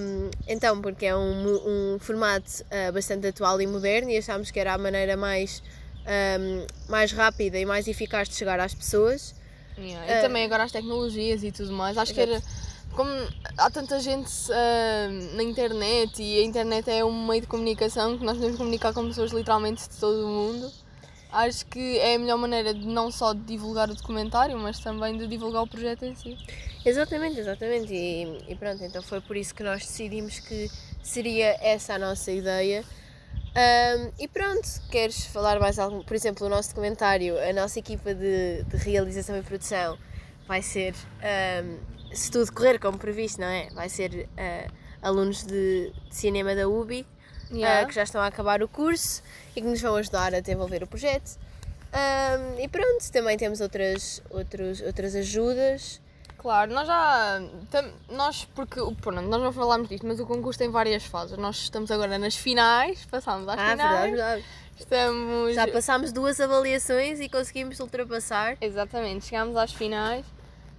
Um, 0.02 0.32
então, 0.48 0.82
porque 0.82 1.06
é 1.06 1.16
um, 1.16 1.94
um 1.96 2.00
formato 2.00 2.50
ah, 2.72 2.92
bastante 2.92 3.28
atual 3.28 3.62
e 3.62 3.68
moderno 3.68 4.10
e 4.10 4.18
achámos 4.18 4.50
que 4.50 4.60
era 4.60 4.74
a 4.74 4.78
maneira 4.78 5.18
mais, 5.18 5.62
um, 6.40 6.66
mais 6.90 7.12
rápida 7.12 7.58
e 7.60 7.66
mais 7.66 7.88
eficaz 7.88 8.30
de 8.30 8.36
chegar 8.36 8.60
às 8.60 8.74
pessoas. 8.74 9.36
Yeah, 9.78 10.08
E 10.08 10.12
Ah. 10.18 10.22
também 10.22 10.46
agora 10.46 10.64
as 10.64 10.72
tecnologias 10.72 11.44
e 11.44 11.52
tudo 11.52 11.72
mais. 11.74 11.98
Acho 11.98 12.14
que 12.14 12.22
era. 12.22 12.42
Como 12.98 13.12
há 13.60 13.70
tanta 13.70 14.00
gente 14.00 14.32
ah, 14.52 15.08
na 15.36 15.44
internet 15.44 16.20
e 16.20 16.40
a 16.40 16.44
internet 16.44 16.90
é 16.90 17.06
um 17.06 17.28
meio 17.28 17.42
de 17.42 17.48
comunicação 17.48 18.18
que 18.18 18.26
nós 18.26 18.38
podemos 18.38 18.58
comunicar 18.58 18.92
com 18.92 19.06
pessoas 19.06 19.32
literalmente 19.32 19.88
de 19.88 20.00
todo 20.00 20.26
o 20.26 20.28
mundo. 20.28 20.72
Acho 21.32 21.64
que 21.68 22.00
é 22.00 22.16
a 22.16 22.20
melhor 22.20 22.40
maneira 22.40 22.74
de 22.74 22.88
não 22.88 23.12
só 23.12 23.34
de 23.34 23.42
divulgar 23.42 23.88
o 23.88 23.94
documentário, 23.94 24.58
mas 24.58 24.80
também 24.80 25.16
de 25.16 25.28
divulgar 25.28 25.62
o 25.62 25.68
projeto 25.68 26.06
em 26.06 26.16
si. 26.16 26.36
Exatamente, 26.84 27.40
exatamente. 27.40 27.94
E, 27.94 28.46
e 28.48 28.56
pronto, 28.56 28.84
então 28.84 29.04
foi 29.04 29.22
por 29.22 29.38
isso 29.38 29.54
que 29.54 29.62
nós 29.62 29.86
decidimos 29.86 30.40
que 30.40 30.68
seria 31.04 31.56
essa 31.62 31.94
a 31.94 32.00
nossa 32.00 32.32
ideia. 32.32 32.84
Um, 33.56 34.12
e 34.18 34.28
pronto, 34.28 34.68
queres 34.90 35.24
falar 35.28 35.60
mais 35.60 35.78
algum? 35.78 36.02
Por 36.02 36.16
exemplo, 36.16 36.48
o 36.48 36.50
nosso 36.50 36.70
documentário, 36.70 37.38
a 37.48 37.54
nossa 37.54 37.78
equipa 37.78 38.16
de, 38.16 38.64
de 38.64 38.78
realização 38.78 39.38
e 39.38 39.44
produção 39.44 40.00
vai 40.48 40.62
ser, 40.62 40.96
um, 41.64 41.97
se 42.18 42.32
tudo 42.32 42.52
correr 42.54 42.80
como 42.80 42.98
previsto, 42.98 43.40
não 43.42 43.48
é? 43.48 43.70
Vai 43.74 43.90
ser 43.90 44.28
uh, 44.38 44.72
alunos 45.02 45.44
de, 45.44 45.92
de 46.10 46.16
cinema 46.16 46.56
da 46.56 46.68
UBI 46.68 47.06
Yeah. 47.50 47.86
uh, 47.86 47.88
que 47.88 47.96
já 47.96 48.04
estão 48.04 48.20
a 48.20 48.26
acabar 48.28 48.62
o 48.62 48.68
curso 48.68 49.24
e 49.56 49.62
que 49.62 49.68
nos 49.68 49.80
vão 49.80 49.96
ajudar 49.96 50.36
a 50.36 50.42
desenvolver 50.42 50.84
o 50.84 50.88
projeto. 50.88 51.40
Um, 51.94 52.60
e 52.60 52.68
pronto, 52.68 53.10
também 53.10 53.38
temos 53.38 53.62
outras, 53.62 54.22
outros, 54.30 54.82
outras 54.82 55.16
ajudas. 55.16 56.02
Claro, 56.38 56.74
nós 56.74 56.86
já. 56.86 57.42
tam- 57.72 57.90
nós, 58.10 58.44
porque. 58.54 58.82
Pronto, 59.02 59.22
nós 59.22 59.42
não 59.42 59.54
falámos 59.54 59.88
disto, 59.88 60.06
mas 60.06 60.20
o 60.20 60.26
concurso 60.26 60.60
tem 60.60 60.70
várias 60.70 61.06
fases. 61.06 61.38
Nós 61.38 61.56
estamos 61.58 61.90
agora 61.90 62.18
nas 62.20 62.36
finais, 62.36 63.06
passámos 63.06 63.48
às 63.48 63.58
Ah, 63.58 63.72
finais. 63.72 63.90
verdade, 63.90 64.12
verdade. 64.12 64.46
Estamos. 64.78 65.56
Já 65.56 65.68
passámos 65.70 66.12
duas 66.12 66.40
avaliações 66.42 67.20
e 67.22 67.30
conseguimos 67.30 67.80
ultrapassar. 67.80 68.58
Exatamente, 68.60 69.26
chegámos 69.26 69.56
às 69.56 69.72
finais 69.72 70.26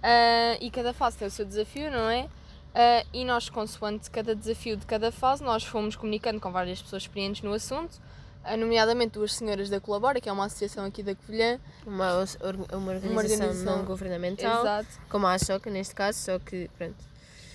ah, 0.03 0.57
e 0.61 0.69
cada 0.71 0.93
fase 0.93 1.17
tem 1.17 1.27
o 1.27 1.31
seu 1.31 1.45
desafio, 1.45 1.91
não 1.91 2.09
é? 2.09 2.27
Ah, 2.73 3.03
e 3.13 3.25
nós, 3.25 3.49
consoante 3.49 4.09
cada 4.11 4.35
desafio 4.35 4.77
de 4.77 4.85
cada 4.85 5.11
fase, 5.11 5.43
nós 5.43 5.63
fomos 5.63 5.95
comunicando 5.95 6.39
com 6.39 6.51
várias 6.51 6.81
pessoas 6.81 7.03
experientes 7.03 7.41
no 7.41 7.53
assunto, 7.53 7.99
ah, 8.43 8.55
nomeadamente 8.55 9.13
duas 9.13 9.33
senhoras 9.33 9.69
da 9.69 9.79
Colabora, 9.81 10.21
que 10.21 10.29
é 10.29 10.31
uma 10.31 10.45
associação 10.45 10.85
aqui 10.85 11.03
da 11.03 11.13
Covilhã. 11.15 11.59
Uma, 11.85 12.19
os- 12.21 12.37
or- 12.41 12.55
uma 12.75 12.91
organização, 12.93 13.17
organização. 13.47 13.77
não 13.77 13.85
governamental, 13.85 14.61
Exato. 14.61 14.87
como 15.09 15.27
a 15.27 15.33
Ashoka 15.33 15.69
neste 15.69 15.93
caso, 15.95 16.19
só 16.19 16.39
que 16.39 16.69
pronto. 16.77 17.09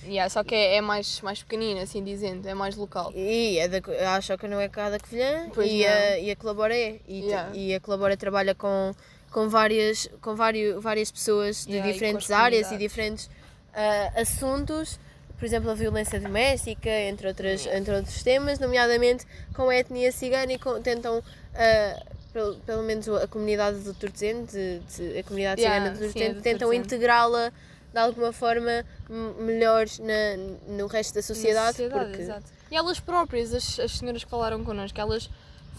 Yeah, 0.06 0.28
só 0.28 0.44
que 0.44 0.54
é, 0.54 0.76
é 0.76 0.80
mais, 0.82 1.22
mais 1.22 1.42
pequenina, 1.42 1.80
assim 1.82 2.04
dizendo, 2.04 2.46
é 2.46 2.52
mais 2.52 2.76
local. 2.76 3.10
E 3.16 3.58
a, 3.58 3.66
da, 3.68 3.78
a 4.06 4.16
Ashoka 4.16 4.46
não 4.46 4.60
é 4.60 4.68
cá 4.68 4.90
da 4.90 5.00
Covilhã 5.00 5.48
Pois 5.54 5.70
e 5.72 5.78
não. 5.82 5.88
a, 5.88 6.18
e 6.18 6.30
a 6.30 6.36
Colabora 6.36 6.76
é. 6.76 7.00
E, 7.08 7.20
Yeah. 7.20 7.50
e 7.56 7.74
a 7.74 7.80
Colabora 7.80 8.14
trabalha 8.14 8.54
com, 8.54 8.94
com 9.34 9.48
várias, 9.48 10.08
com 10.20 10.36
vários, 10.36 10.80
várias 10.80 11.10
pessoas 11.10 11.66
de 11.66 11.72
Yeah, 11.72 11.90
e 11.90 11.92
diferentes 11.92 12.30
as 12.30 12.38
áreas 12.38 12.70
e 12.70 12.78
diferentes 12.78 13.28
ah, 13.74 14.12
assuntos, 14.20 14.96
por 15.36 15.44
exemplo, 15.44 15.68
a 15.70 15.74
violência 15.74 16.20
doméstica, 16.20 16.88
entre, 16.88 17.26
outras, 17.26 17.66
entre 17.66 17.92
outros 17.96 18.22
temas, 18.22 18.60
nomeadamente 18.60 19.26
com 19.52 19.68
a 19.68 19.74
etnia 19.74 20.12
cigana 20.12 20.52
e 20.52 20.58
com- 20.58 20.80
tentam, 20.80 21.20
ah, 21.52 22.02
pelo, 22.32 22.54
pelo 22.60 22.82
menos 22.84 23.08
a 23.08 23.26
comunidade 23.26 23.78
do 23.80 23.92
Turzene, 23.92 24.46
de, 24.46 24.78
de- 24.78 25.18
a 25.18 25.22
comunidade 25.24 25.60
Yeah, 25.60 25.80
cigana 25.84 25.98
do 25.98 26.06
sim, 26.06 26.12
Turzene, 26.12 26.38
é 26.38 26.40
tentam 26.40 26.72
integrá-la 26.72 27.52
de 27.92 27.98
alguma 27.98 28.32
forma 28.32 28.84
m- 29.10 29.34
melhor 29.40 29.86
na, 29.98 30.72
no 30.76 30.86
resto 30.86 31.14
da 31.14 31.22
sociedade. 31.22 31.76
Sociedade, 31.78 32.06
porque... 32.10 32.22
exato. 32.22 32.44
E 32.70 32.76
elas 32.76 33.00
próprias, 33.00 33.52
as, 33.52 33.80
as 33.80 33.98
senhoras 33.98 34.22
que 34.22 34.30
falaram 34.30 34.62
connosco, 34.64 35.00
elas 35.00 35.28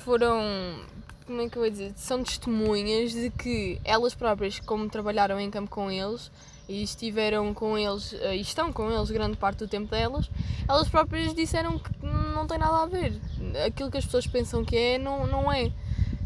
foram. 0.04 0.76
Como 1.26 1.42
é 1.42 1.50
que 1.50 1.58
eu 1.58 1.64
vou 1.64 1.72
dizer? 1.72 1.92
São 1.96 2.24
testemunhas 2.24 3.12
de 3.12 3.32
que 3.32 3.82
elas 3.84 4.14
próprias, 4.14 4.60
como 4.60 4.88
trabalharam 4.88 5.40
em 5.40 5.50
campo 5.50 5.72
com 5.72 5.90
eles 5.90 6.32
e 6.70 6.84
estiveram 6.84 7.52
com 7.52 7.76
eles 7.76 8.14
eh, 8.14 8.38
e 8.38 8.42
estão 8.42 8.72
com 8.72 8.92
eles 8.92 9.10
grande 9.10 9.36
parte 9.36 9.58
do 9.58 9.68
tempo 9.68 9.90
delas, 9.90 10.30
elas 10.70 10.88
próprias 10.88 11.34
disseram 11.34 11.80
que 11.80 11.90
não 12.06 12.46
tem 12.46 12.60
nada 12.60 12.84
a 12.84 12.86
ver. 12.86 13.20
Aquilo 13.66 13.90
que 13.90 13.98
as 13.98 14.06
pessoas 14.06 14.28
pensam 14.28 14.64
que 14.64 14.78
é, 14.78 15.00
não, 15.00 15.26
não 15.26 15.52
é. 15.52 15.72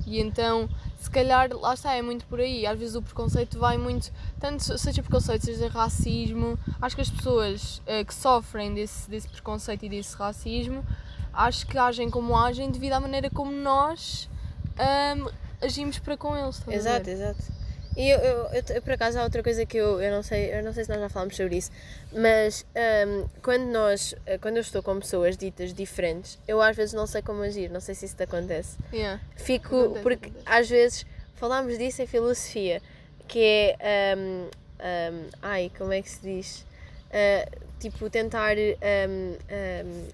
E 0.05 0.19
então, 0.19 0.67
se 0.99 1.09
calhar, 1.09 1.49
lá 1.55 1.75
está, 1.75 1.93
é 1.93 2.01
muito 2.01 2.25
por 2.25 2.41
aí. 2.41 2.65
Às 2.65 2.77
vezes 2.77 2.95
o 2.95 3.01
preconceito 3.01 3.57
vai 3.57 3.77
muito, 3.77 4.11
tanto 4.37 4.77
seja 4.77 5.01
preconceito, 5.01 5.45
seja 5.45 5.69
racismo. 5.69 6.59
Acho 6.81 6.97
que 6.97 7.01
as 7.01 7.09
pessoas 7.09 7.81
eh, 7.85 8.03
que 8.03 8.13
sofrem 8.13 8.73
desse, 8.73 9.09
desse 9.09 9.29
preconceito 9.29 9.85
e 9.85 9.89
desse 9.89 10.13
racismo, 10.17 10.83
acho 11.31 11.65
que 11.67 11.77
agem 11.77 12.09
como 12.09 12.35
agem 12.35 12.69
devido 12.69 12.93
à 12.93 12.99
maneira 12.99 13.29
como 13.29 13.49
nós 13.49 14.27
ahm, 14.79 15.27
agimos 15.61 15.99
para 15.99 16.17
com 16.17 16.35
eles. 16.35 16.61
Exato, 16.67 17.09
exato. 17.09 17.43
E 17.97 18.09
eu, 18.09 18.19
eu, 18.19 18.37
eu- 18.53 18.63
eu, 18.75 18.81
por 18.81 18.93
acaso 18.93 19.19
há 19.19 19.23
outra 19.23 19.43
coisa 19.43 19.65
que 19.65 19.75
eu, 19.75 19.99
eu 20.01 20.11
não 20.11 20.23
sei, 20.23 20.53
eu 20.53 20.63
não 20.63 20.71
sei 20.73 20.85
se 20.85 20.89
nós 20.89 20.99
já 21.01 21.09
falámos 21.09 21.35
sobre 21.35 21.57
isso, 21.57 21.69
mas 22.13 22.65
hum, 23.07 23.27
quando 23.43 23.63
nós, 23.65 24.15
eh, 24.25 24.37
quando 24.37 24.55
eu 24.57 24.61
estou 24.61 24.81
com 24.81 24.97
pessoas 24.99 25.35
ditas 25.35 25.73
diferentes, 25.73 26.39
eu 26.47 26.61
às 26.61 26.77
vezes 26.77 26.93
não 26.93 27.05
sei 27.05 27.21
como 27.21 27.41
agir, 27.41 27.69
não 27.69 27.81
sei 27.81 27.93
se 27.95 28.05
isso 28.05 28.15
te 28.15 28.23
acontece. 28.23 28.77
Yeah. 28.93 29.21
Fico, 29.35 29.75
Acontece, 29.75 30.03
porque 30.03 30.25
acontece. 30.29 30.45
às 30.45 30.69
vezes 30.69 31.05
falámos 31.35 31.77
disso 31.77 32.01
em 32.01 32.07
filosofia, 32.07 32.81
que 33.27 33.75
é, 33.79 34.15
hum, 34.17 34.47
hum, 34.79 35.29
ai, 35.41 35.69
como 35.77 35.91
é 35.91 36.01
que 36.01 36.09
se 36.09 36.21
diz? 36.21 36.65
Ah, 37.11 37.49
tipo, 37.79 38.09
tentar, 38.09 38.55
hum, 38.55 39.35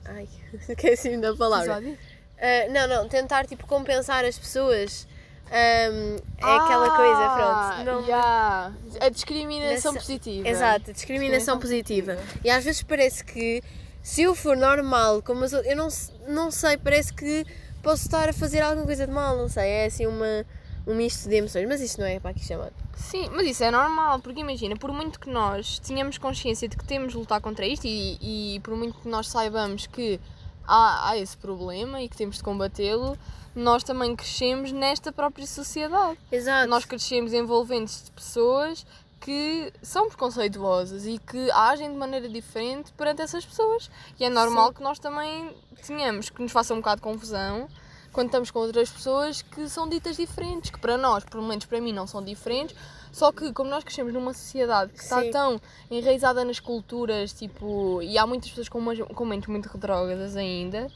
ai, 0.05 0.27
esqueci-me 0.69 1.17
da 1.17 1.36
palavra. 1.36 1.74
Episódio? 1.77 1.98
Uh, 2.38 2.74
não, 2.74 2.88
não, 2.88 3.08
tentar 3.08 3.46
tipo 3.46 3.65
compensar 3.65 4.25
as 4.25 4.38
pessoas. 4.38 5.08
Um, 5.46 6.15
é 6.38 6.56
aquela 6.58 6.89
coisa, 6.96 7.30
pronto. 7.36 7.86
Não, 7.86 8.00
Ah, 8.00 8.08
yeah. 8.08 8.74
A 9.00 9.10
discriminação 9.10 9.94
positiva. 9.94 10.48
Exato, 10.48 10.92
discriminação 10.92 10.94
Discriminação 10.94 11.60
positiva. 11.60 12.15
positiva. 12.15 12.39
E 12.44 12.50
às 12.50 12.63
vezes 12.63 12.82
parece 12.82 13.24
que 13.24 13.62
se 14.01 14.24
eu 14.24 14.36
for 14.36 14.58
normal, 14.58 15.22
como 15.22 15.44
as 15.44 15.54
outras, 15.54 15.72
eu 15.72 15.77
não, 15.77 15.88
não 16.34 16.51
sei, 16.51 16.77
parece 16.77 17.13
que 17.13 17.46
posso 17.82 18.06
estar 18.06 18.27
a 18.27 18.34
fazer 18.34 18.62
alguma 18.62 18.86
coisa 18.86 19.06
de 19.06 19.13
mal, 19.13 19.38
não 19.38 19.48
sei, 19.48 19.70
é 19.70 19.86
assim 19.86 20.08
uma, 20.08 20.46
um 20.88 20.96
misto 20.96 21.30
de 21.30 21.36
emoções, 21.36 21.68
mas 21.68 21.80
isso 21.82 22.00
não 22.00 22.08
é 22.08 22.20
para 22.20 22.32
aqui 22.32 22.44
chamado. 22.44 22.74
Sim, 22.96 23.30
mas 23.32 23.46
isso 23.48 23.63
é 23.63 23.70
normal, 23.72 24.20
porque 24.20 24.42
imagina, 24.42 24.75
por 24.75 24.92
muito 24.92 25.20
que 25.20 25.30
nós 25.30 25.80
tenhamos 25.80 26.18
consciência 26.18 26.68
de 26.68 26.75
que 26.75 26.86
temos 26.86 27.13
de 27.13 27.18
lutar 27.20 27.39
contra 27.39 27.65
isto 27.65 27.86
e, 27.86 28.56
e 28.56 28.60
por 28.62 28.75
muito 28.75 29.00
que 29.00 29.08
nós 29.08 29.27
saibamos 29.27 29.86
que 29.88 30.20
há, 30.67 31.10
há 31.10 31.17
esse 31.17 31.36
problema 31.38 32.01
e 32.01 32.10
que 32.10 32.17
temos 32.17 32.38
de 32.38 32.43
combatê-lo, 32.43 33.17
nós 33.55 33.84
também 33.84 34.15
crescemos 34.15 34.72
nesta 34.72 35.12
própria 35.12 35.48
sociedade. 35.48 36.19
Exato. 36.31 36.69
Nós 36.69 36.86
crescemos 36.86 37.34
envolventes 37.34 38.05
de 38.05 38.12
pessoas 38.12 38.86
que 39.19 39.74
são 39.81 40.07
preconceituosas 40.07 41.05
e 41.07 41.17
que 41.17 41.50
agem 41.51 41.91
de 41.91 41.98
maneira 41.98 42.29
diferente 42.29 42.91
perante 42.93 43.22
essas 43.22 43.45
pessoas. 43.45 43.89
E 44.19 44.25
é 44.25 44.29
normal 44.29 44.74
que 44.74 44.84
nós 44.84 45.00
também 45.00 45.55
tenhamos 45.86 46.29
que 46.29 46.41
nos 46.41 46.51
faça 46.51 46.74
um 46.74 46.77
bocado 46.77 46.98
de 46.98 47.03
confusão 47.03 47.67
quando 48.15 48.27
estamos 48.27 48.50
com 48.50 48.60
outras 48.60 48.89
pessoas 48.89 49.41
que 49.41 49.67
são 49.67 49.89
ditas 49.89 50.15
diferentes, 50.15 50.72
que 50.72 50.79
para 50.79 50.98
nós, 50.98 51.25
pelo 51.25 51.43
menos 51.43 51.65
para 51.65 51.81
mim, 51.81 51.91
não 51.91 52.07
são 52.07 52.24
diferentes. 52.24 52.74
Só 53.12 53.29
que 53.31 53.51
como 53.53 53.69
nós 53.69 53.84
crescemos 53.84 54.13
numa 54.13 54.34
sociedade 54.34 54.91
que 54.93 55.00
está 55.03 55.22
Sim. 55.22 55.31
tão 55.31 55.62
enraizada 55.91 56.43
nas 56.45 56.60
culturas, 56.60 57.34
tipo, 57.34 58.01
e 58.01 58.17
há 58.17 58.25
muitas 58.25 58.50
pessoas 58.50 58.69
com, 58.69 58.79
umas- 58.79 59.00
com 59.00 59.25
mentes 59.25 59.50
muito 59.50 59.67
retrógradas 59.67 60.36
ainda, 60.38 60.88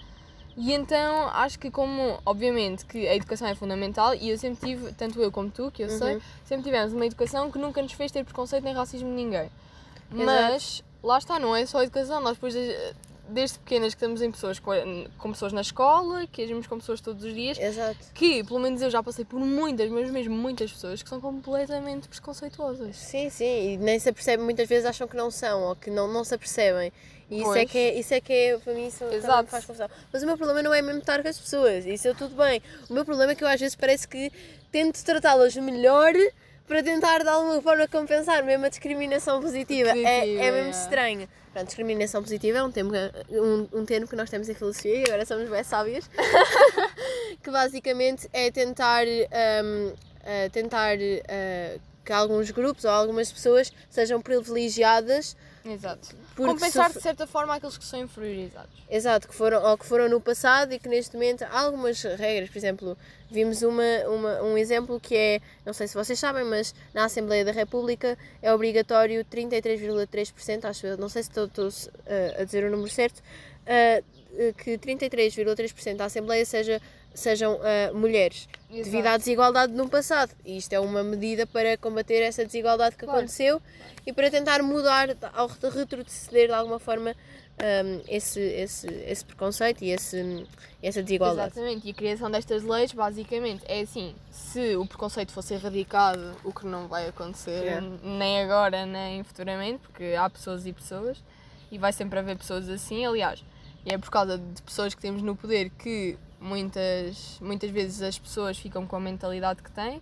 e 0.57 0.73
então 0.73 1.27
acho 1.33 1.59
que 1.59 1.69
como, 1.69 2.19
obviamente, 2.25 2.85
que 2.85 3.07
a 3.07 3.15
educação 3.15 3.47
é 3.47 3.55
fundamental 3.55 4.13
e 4.15 4.29
eu 4.29 4.37
sempre 4.37 4.65
tive, 4.69 4.91
tanto 4.93 5.21
eu 5.21 5.31
como 5.31 5.49
tu, 5.49 5.69
que 5.71 5.83
eu 5.83 5.89
sei, 5.89 6.15
Uhum. 6.15 6.21
sempre 6.45 6.63
tivemos 6.63 6.93
uma 6.93 7.05
educação 7.05 7.51
que 7.51 7.57
nunca 7.59 7.81
nos 7.81 7.91
fez 7.93 8.11
ter 8.11 8.23
preconceito 8.25 8.63
nem 8.63 8.73
racismo 8.73 9.09
de 9.09 9.15
ninguém. 9.15 9.49
Mas 10.09 10.83
lá 11.03 11.17
está, 11.17 11.37
não 11.39 11.55
é 11.55 11.65
só 11.65 11.79
a 11.79 11.83
educação, 11.83 12.19
nós 12.21 12.33
depois 12.33 12.55
eh, 12.55 12.93
desde 13.29 13.59
pequenas 13.59 13.93
que 13.93 13.97
estamos 13.97 14.21
em 14.21 14.31
pessoas 14.31 14.59
com, 14.59 15.31
pessoas 15.31 15.53
na 15.53 15.61
escola, 15.61 16.27
que 16.27 16.43
agimos 16.43 16.67
com 16.67 16.77
pessoas 16.77 17.01
todos 17.01 17.23
os 17.23 17.33
dias, 17.33 17.57
Exato. 17.57 17.97
que 18.13 18.43
pelo 18.43 18.59
menos 18.59 18.81
eu 18.81 18.89
já 18.89 19.01
passei 19.01 19.25
por 19.25 19.39
muitas, 19.39 19.89
mas 19.89 20.09
mesmo 20.11 20.35
muitas 20.35 20.71
pessoas 20.71 21.01
que 21.01 21.09
são 21.09 21.21
completamente 21.21 22.07
preconceituosas. 22.07 22.95
Sim, 22.95 23.29
sim, 23.29 23.73
e 23.73 23.77
nem 23.77 23.99
se 23.99 24.09
apercebem, 24.09 24.43
muitas 24.43 24.67
vezes 24.67 24.85
acham 24.85 25.07
que 25.07 25.15
não 25.15 25.31
são 25.31 25.63
ou 25.63 25.75
que 25.75 25.89
não, 25.89 26.11
não 26.11 26.23
se 26.23 26.33
apercebem. 26.35 26.91
E 27.29 27.41
isso 27.41 27.53
é, 27.53 27.65
que 27.65 27.77
é, 27.77 27.99
isso 27.99 28.13
é 28.13 28.19
que 28.19 28.33
é, 28.33 28.57
para 28.57 28.73
mim, 28.73 28.87
isso 28.87 29.03
Exato. 29.03 29.49
faz 29.49 29.63
confusão. 29.63 29.87
Mas 30.11 30.23
o 30.23 30.25
meu 30.25 30.35
problema 30.35 30.63
não 30.63 30.73
é 30.73 30.81
mesmo 30.81 30.99
estar 30.99 31.21
com 31.21 31.27
as 31.27 31.37
pessoas, 31.37 31.85
isso 31.85 32.07
é 32.07 32.13
tudo 32.15 32.35
bem. 32.35 32.59
O 32.89 32.93
meu 32.93 33.05
problema 33.05 33.33
é 33.33 33.35
que 33.35 33.43
eu 33.43 33.47
às 33.47 33.59
vezes 33.59 33.75
parece 33.75 34.07
que 34.07 34.31
tento 34.71 35.03
tratá-las 35.03 35.55
melhor 35.55 36.13
para 36.69 36.83
tentar 36.83 37.23
de 37.23 37.27
alguma 37.27 37.61
forma 37.61 37.87
compensar 37.87 38.43
mesmo 38.45 38.65
a 38.65 38.69
discriminação 38.69 39.41
positiva. 39.41 39.89
É, 39.89 39.93
é 40.03 40.19
Positiva, 40.21 40.51
mesmo 40.51 40.69
estranho. 40.71 41.29
Pronto, 41.51 41.65
discriminação 41.65 42.21
positiva 42.21 42.59
é 42.59 42.63
um 42.63 42.71
termo, 42.71 42.91
que- 42.91 43.39
um, 43.39 43.67
um 43.73 43.85
termo 43.85 44.07
que 44.07 44.15
nós 44.15 44.29
temos 44.29 44.47
em 44.47 44.53
filosofia 44.53 44.95
e 44.99 45.03
agora 45.05 45.25
somos 45.25 45.49
bem 45.49 45.63
sábias. 45.63 46.07
que 47.43 47.49
basicamente 47.49 48.29
é 48.31 48.51
tentar, 48.51 49.05
hum, 49.07 49.93
eh, 50.23 50.49
tentar 50.49 50.95
eh, 50.99 51.79
que 52.05 52.13
alguns 52.13 52.51
grupos 52.51 52.85
ou 52.85 52.91
algumas 52.91 53.31
pessoas 53.31 53.73
sejam 53.89 54.21
privilegiadas 54.21 55.35
Exato. 55.65 56.09
Compensar 56.47 56.85
sofre- 56.85 56.99
de 56.99 57.03
certa 57.03 57.27
forma 57.27 57.55
aqueles 57.55 57.77
que 57.77 57.85
são 57.85 57.99
inferiorizados. 57.99 58.71
Exato, 58.89 59.27
que 59.27 59.35
foram, 59.35 59.63
ou 59.63 59.77
que 59.77 59.85
foram 59.85 60.09
no 60.09 60.19
passado 60.21 60.73
e 60.73 60.79
que 60.79 60.87
neste 60.87 61.13
momento 61.15 61.43
há 61.43 61.59
algumas 61.61 62.01
regras, 62.03 62.49
por 62.49 62.57
exemplo, 62.57 62.97
vimos 63.29 63.61
uma, 63.61 63.83
uma, 64.07 64.41
um 64.43 64.57
exemplo 64.57 64.99
que 64.99 65.15
é, 65.15 65.41
não 65.65 65.73
sei 65.73 65.87
se 65.87 65.95
vocês 65.95 66.19
sabem, 66.19 66.43
mas 66.43 66.73
na 66.93 67.05
Assembleia 67.05 67.45
da 67.45 67.51
República 67.51 68.17
é 68.41 68.53
obrigatório 68.53 69.23
33,3%, 69.25 70.65
acho 70.65 70.87
eu, 70.87 70.97
não 70.97 71.09
sei 71.09 71.23
se 71.23 71.29
estou, 71.29 71.45
estou 71.45 71.67
uh, 71.67 72.41
a 72.41 72.43
dizer 72.43 72.63
o 72.65 72.71
número 72.71 72.89
certo, 72.89 73.19
uh, 73.19 74.53
que 74.53 74.77
33,3% 74.77 75.95
da 75.95 76.05
Assembleia 76.05 76.45
seja, 76.45 76.81
sejam 77.13 77.55
uh, 77.55 77.95
mulheres, 77.95 78.47
Exato. 78.69 78.83
devido 78.85 79.07
à 79.07 79.17
desigualdade 79.17 79.73
no 79.73 79.89
passado. 79.89 80.31
E 80.45 80.57
isto 80.57 80.73
é 80.73 80.79
uma 80.79 81.03
medida 81.03 81.45
para 81.47 81.77
combater 81.77 82.21
essa 82.21 82.45
desigualdade 82.45 82.95
que 82.95 83.05
Claro. 83.05 83.19
aconteceu 83.19 83.61
e 84.05 84.13
para 84.13 84.29
tentar 84.31 84.61
mudar, 84.63 85.09
ao 85.33 85.47
retroceder 85.47 86.47
de 86.47 86.53
alguma 86.53 86.79
forma 86.79 87.15
um, 87.61 88.01
esse, 88.07 88.39
esse, 88.39 88.87
esse 88.87 89.25
preconceito 89.25 89.83
e 89.83 89.89
esse, 89.91 90.47
essa 90.81 91.03
desigualdade. 91.03 91.51
Exatamente, 91.51 91.87
e 91.87 91.91
a 91.91 91.93
criação 91.93 92.31
destas 92.31 92.63
leis, 92.63 92.93
basicamente, 92.93 93.63
é 93.67 93.81
assim: 93.81 94.15
se 94.31 94.77
o 94.77 94.85
preconceito 94.85 95.33
fosse 95.33 95.55
erradicado, 95.55 96.35
o 96.43 96.53
que 96.53 96.65
não 96.65 96.87
vai 96.87 97.09
acontecer, 97.09 97.61
Yeah. 97.63 97.85
nem 98.01 98.41
agora, 98.41 98.85
nem 98.85 99.23
futuramente, 99.25 99.79
porque 99.79 100.15
há 100.17 100.29
pessoas 100.29 100.65
e 100.65 100.71
pessoas, 100.71 101.21
e 101.69 101.77
vai 101.77 101.91
sempre 101.91 102.17
haver 102.19 102.37
pessoas 102.37 102.69
assim. 102.69 103.05
Aliás, 103.05 103.43
e 103.85 103.93
é 103.93 103.97
por 103.97 104.09
causa 104.09 104.37
de 104.37 104.61
pessoas 104.61 104.95
que 104.95 105.01
temos 105.01 105.21
no 105.21 105.35
poder 105.35 105.69
que 105.71 106.17
muitas, 106.39 107.37
muitas 107.41 107.69
vezes 107.69 108.01
as 108.01 108.17
pessoas 108.17 108.57
ficam 108.57 108.85
com 108.85 108.95
a 108.95 108.99
mentalidade 108.99 109.61
que 109.61 109.71
têm. 109.71 110.01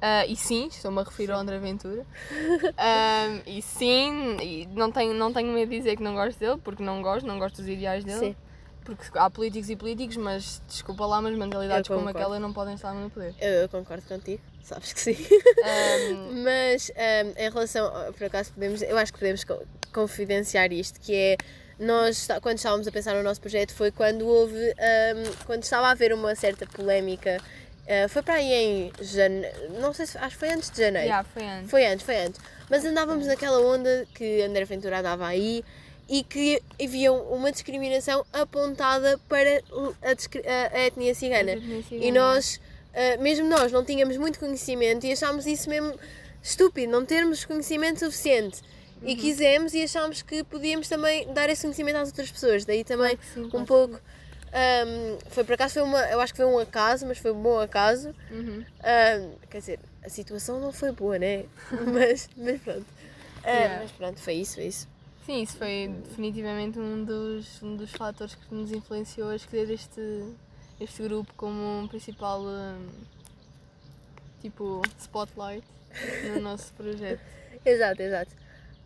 Ah, 0.00 0.26
e 0.26 0.36
sim, 0.36 0.66
estou-me 0.66 1.00
a 1.00 1.04
referir 1.04 1.30
ao 1.32 1.38
André 1.40 1.58
Ventura. 1.58 2.04
Ah, 2.78 3.40
e 3.46 3.62
sim, 3.62 4.36
e 4.42 4.66
não 4.66 4.92
tenho, 4.92 5.14
não 5.14 5.32
tenho 5.32 5.50
medo 5.52 5.70
de 5.70 5.78
dizer 5.78 5.96
que 5.96 6.02
não 6.02 6.14
gosto 6.14 6.38
dele, 6.38 6.58
porque 6.62 6.82
não 6.82 7.00
gosto, 7.00 7.26
não 7.26 7.38
gosto 7.38 7.56
dos 7.56 7.68
ideais 7.68 8.04
dele. 8.04 8.18
Sim. 8.18 8.36
Porque 8.84 9.18
há 9.18 9.28
políticos 9.30 9.70
e 9.70 9.76
políticos, 9.76 10.16
mas 10.16 10.62
desculpa 10.68 11.06
lá, 11.06 11.20
mas 11.22 11.36
mentalidades 11.36 11.88
como 11.88 12.08
aquela 12.08 12.38
não 12.38 12.52
podem 12.52 12.74
estar 12.74 12.92
no 12.94 13.08
poder. 13.10 13.34
Eu, 13.40 13.48
eu 13.62 13.68
concordo 13.68 14.06
contigo, 14.06 14.40
sabes 14.62 14.92
que 14.92 15.00
sim. 15.00 15.16
Ahm, 15.64 16.42
Mas 16.44 16.90
um, 16.90 17.42
em 17.42 17.50
relação, 17.50 17.90
por 18.12 18.24
acaso 18.24 18.52
podemos, 18.52 18.82
eu 18.82 18.96
acho 18.98 19.12
que 19.12 19.18
podemos 19.18 19.42
co- 19.42 19.64
confidenciar 19.92 20.70
isto, 20.72 21.00
que 21.00 21.14
é 21.14 21.36
nós 21.78 22.26
quando 22.42 22.56
estávamos 22.58 22.86
a 22.88 22.92
pensar 22.92 23.14
no 23.14 23.22
nosso 23.22 23.40
projeto 23.40 23.74
foi 23.74 23.90
quando 23.90 24.26
houve, 24.26 24.56
um, 24.56 25.44
quando 25.44 25.62
estava 25.62 25.88
a 25.88 25.90
haver 25.90 26.12
uma 26.12 26.34
certa 26.34 26.66
polémica, 26.66 27.38
uh, 27.84 28.08
foi 28.08 28.22
para 28.22 28.34
aí 28.34 28.52
em 28.52 28.92
janeiro, 29.02 29.54
não 29.80 29.92
sei 29.92 30.06
se, 30.06 30.16
acho 30.18 30.30
que 30.30 30.40
foi 30.40 30.50
antes 30.50 30.70
de 30.70 30.78
janeiro. 30.80 31.06
yeah, 31.08 31.24
foi 31.32 31.44
antes. 31.44 31.70
Foi 31.70 31.86
antes, 31.86 32.06
foi 32.06 32.16
antes. 32.16 32.40
Mas 32.70 32.84
andávamos 32.84 33.26
naquela 33.26 33.60
onda 33.60 34.06
que 34.14 34.42
André 34.42 34.64
Ventura 34.64 34.98
andava 35.00 35.26
aí 35.26 35.64
e 36.08 36.22
que 36.24 36.62
havia 36.82 37.12
uma 37.12 37.50
discriminação 37.52 38.24
apontada 38.32 39.18
para 39.28 39.60
a, 40.02 40.14
discri- 40.14 40.42
a- 40.46 40.86
etnia 40.86 41.14
cigana. 41.14 41.52
Etnia 41.52 41.78
E 41.78 41.82
cigana. 41.82 42.12
nós 42.20 42.60
ah, 42.94 43.16
mesmo 43.20 43.46
nós 43.48 43.70
não 43.70 43.84
tínhamos 43.84 44.16
muito 44.16 44.38
conhecimento 44.38 45.04
e 45.04 45.12
achámos 45.12 45.46
isso 45.46 45.68
mesmo 45.68 45.94
estúpido, 46.42 46.90
não 46.90 47.04
termos 47.04 47.44
conhecimento 47.44 47.98
suficiente. 48.00 48.62
E 49.02 49.12
Uhum. 49.12 49.16
quisemos 49.18 49.74
e 49.74 49.82
achámos 49.82 50.22
que 50.22 50.42
podíamos 50.44 50.88
também 50.88 51.32
dar 51.32 51.48
esse 51.50 51.62
conhecimento 51.62 51.96
às 51.96 52.08
outras 52.08 52.30
pessoas. 52.30 52.64
Daí 52.64 52.82
também 52.84 53.18
sim, 53.34 53.44
um 53.52 53.64
pouco. 53.64 54.00
ahm, 54.52 55.18
foi 55.28 55.44
por 55.44 55.52
acaso, 55.54 55.74
foi 55.74 55.82
uma, 55.82 56.00
eu 56.10 56.20
acho 56.20 56.32
que 56.32 56.38
foi 56.38 56.46
um 56.46 56.58
acaso, 56.58 57.06
mas 57.06 57.18
foi 57.18 57.30
um 57.32 57.42
bom 57.42 57.60
acaso. 57.60 58.14
Uhum. 58.30 58.64
Ahm, 58.82 59.30
quer 59.50 59.58
dizer, 59.58 59.80
a 60.04 60.08
situação 60.08 60.58
não 60.60 60.72
foi 60.72 60.92
boa, 60.92 61.18
né? 61.18 61.44
mas, 61.92 62.28
mas 62.36 62.60
pronto. 62.60 62.86
Ah, 63.44 63.50
Yeah. 63.50 63.82
Mas 63.82 63.92
pronto, 63.92 64.18
foi 64.20 64.34
isso, 64.34 64.54
foi 64.54 64.64
isso. 64.66 64.88
Sim, 65.24 65.42
isso 65.42 65.56
foi 65.56 65.90
definitivamente 66.08 66.78
um 66.78 67.04
dos, 67.04 67.62
um 67.62 67.76
dos 67.76 67.90
fatores 67.92 68.34
que 68.34 68.54
nos 68.54 68.70
influenciou 68.72 69.28
a 69.30 69.36
escolher 69.36 69.68
este, 69.70 70.00
este 70.80 71.02
grupo 71.02 71.32
como 71.36 71.80
um 71.80 71.88
principal 71.88 72.40
hum, 72.42 72.88
tipo 74.40 74.82
spotlight 74.98 75.64
no 76.24 76.38
nosso 76.42 76.72
projeto. 76.74 77.20
Exato, 77.64 78.02
exato. 78.02 78.30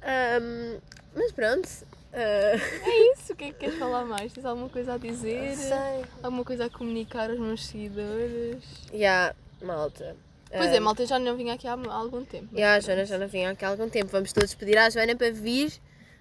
Ahm, 0.03 0.81
mas 1.15 1.33
pronto. 1.33 1.69
ah, 2.13 2.57
É 2.87 3.13
isso, 3.13 3.33
o 3.33 3.37
que 3.37 3.45
é 3.45 3.49
que 3.49 3.59
queres 3.59 3.79
falar 3.79 4.05
mais? 4.05 4.33
Tens 4.33 4.45
alguma 4.45 4.69
coisa 4.69 4.95
a 4.95 4.99
dizer? 4.99 5.57
sei. 5.57 6.05
Alguma 6.23 6.45
coisa 6.45 6.67
a 6.67 6.71
comunicar 6.71 7.31
aos 7.31 7.39
meus 7.39 7.67
seguidores? 7.67 8.65
Yeah, 8.93 9.35
malta. 9.63 10.17
Pois 10.51 10.73
é, 10.73 10.79
Ah, 10.79 10.81
malta 10.81 11.07
já 11.07 11.19
não 11.19 11.37
vinha 11.37 11.55
aqui 11.55 11.69
há 11.69 11.73
algum 11.73 12.25
tempo. 12.25 12.49
mas 12.51 12.59
Yeah, 12.59 12.77
a. 12.77 12.81
Joana 12.81 13.05
já 13.05 13.19
não 13.19 13.29
vinha 13.29 13.51
aqui 13.51 13.65
há 13.65 13.69
algum 13.69 13.89
tempo. 13.89 14.11
Vamos 14.11 14.33
todos 14.33 14.53
pedir 14.55 14.77
à 14.79 14.91
Joana 14.91 15.15
para 15.15 15.31
vir 15.31 15.73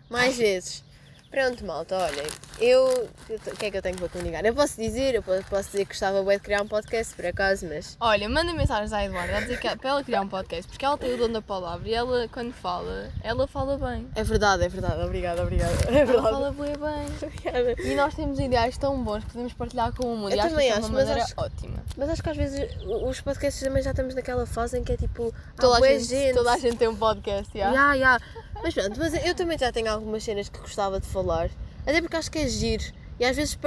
mais 0.10 0.38
vezes. 0.38 0.84
Pronto, 1.32 1.64
malta, 1.64 1.96
olhem, 1.96 2.26
eu. 2.60 3.08
O 3.30 3.56
que 3.58 3.68
é 3.68 3.72
que 3.72 3.78
eu 3.78 3.82
tenho 3.84 3.96
para 3.98 4.10
comunicar? 4.10 4.44
Eu 4.44 4.56
posso 4.56 4.76
dizer, 4.82 5.14
eu 5.14 5.22
po- 5.22 5.32
posso 5.48 5.66
dizer 5.70 5.86
que 5.86 5.92
gostava 5.92 6.24
bem 6.24 6.38
de 6.38 6.44
criar 6.44 6.64
um 6.64 6.68
podcast, 6.68 7.14
por 7.16 7.24
acaso, 7.24 7.68
mas. 7.68 7.96
Olha, 8.00 8.28
manda 8.28 8.52
mensagens 8.52 8.92
à 8.92 9.06
Eduarda 9.06 9.38
a 9.38 9.42
dizer 9.42 9.60
que 9.60 9.68
é 9.68 9.76
para 9.76 9.92
ela 9.92 10.04
criar 10.04 10.22
um 10.22 10.28
podcast, 10.28 10.68
porque 10.68 10.84
ela 10.84 10.98
tem 10.98 11.14
o 11.14 11.18
dom 11.18 11.30
da 11.32 11.40
palavra 11.40 11.88
e 11.88 11.94
ela, 11.94 12.28
quando 12.30 12.52
fala, 12.52 13.12
ela 13.24 13.48
fala 13.48 13.78
bem. 13.78 14.08
É 14.16 14.24
verdade, 14.24 14.64
é 14.64 14.70
verdade, 14.70 15.04
obrigada, 15.04 15.44
obrigada. 15.44 15.72
É 15.88 15.98
Ela 16.00 16.06
verdade. 16.06 16.22
fala 16.32 16.52
bem. 16.52 17.06
Obrigada. 17.22 17.82
E 17.84 17.96
nós 17.96 18.16
temos 18.16 18.40
ideais 18.40 18.76
tão 18.80 19.04
bons 19.04 19.24
que 19.24 19.30
podemos 19.32 19.54
partilhar 19.54 19.94
com 19.94 20.12
o 20.12 20.18
mundo. 20.18 20.32
Eu 20.32 20.38
e 20.38 20.40
acho 20.40 20.50
também 20.50 20.72
acho, 20.72 20.80
é 20.80 20.82
uma 20.82 20.90
maneira 20.90 21.24
acho- 21.24 21.34
ótima. 21.38 21.84
Mas 21.96 22.10
acho 22.10 22.24
que 22.24 22.30
às 22.32 22.38
vezes 22.38 22.68
os 22.88 23.22
podcasts 23.22 23.62
também 23.62 23.84
já 23.84 23.92
estamos 23.92 24.16
naquela 24.16 24.48
fase 24.48 24.80
em 24.80 24.84
que 24.84 24.94
é 24.94 24.98
tipo. 24.98 25.32
Toda, 25.56 25.76
a 25.78 25.80
bué 25.80 26.00
gente, 26.00 26.34
toda 26.34 26.52
a 26.54 26.58
gente 26.58 26.78
tem 26.78 26.88
um 26.88 26.96
podcast, 26.96 27.56
já. 27.56 27.70
Ya, 27.72 27.94
ya. 27.94 28.20
Mas 28.62 28.74
pronto, 28.74 29.00
mas 29.00 29.14
eu 29.26 29.34
também 29.36 29.58
já 29.58 29.72
tenho 29.72 29.90
algumas 29.90 30.22
cenas 30.24 30.50
que 30.50 30.58
gostava 30.60 31.00
de 31.00 31.06
falar. 31.06 31.19
Até 31.86 32.02
porque 32.02 32.16
acho 32.18 32.30
que 32.32 32.40
é 32.40 32.48
giro. 32.48 32.84
E 33.20 33.26
às 33.26 33.36
vezes, 33.36 33.58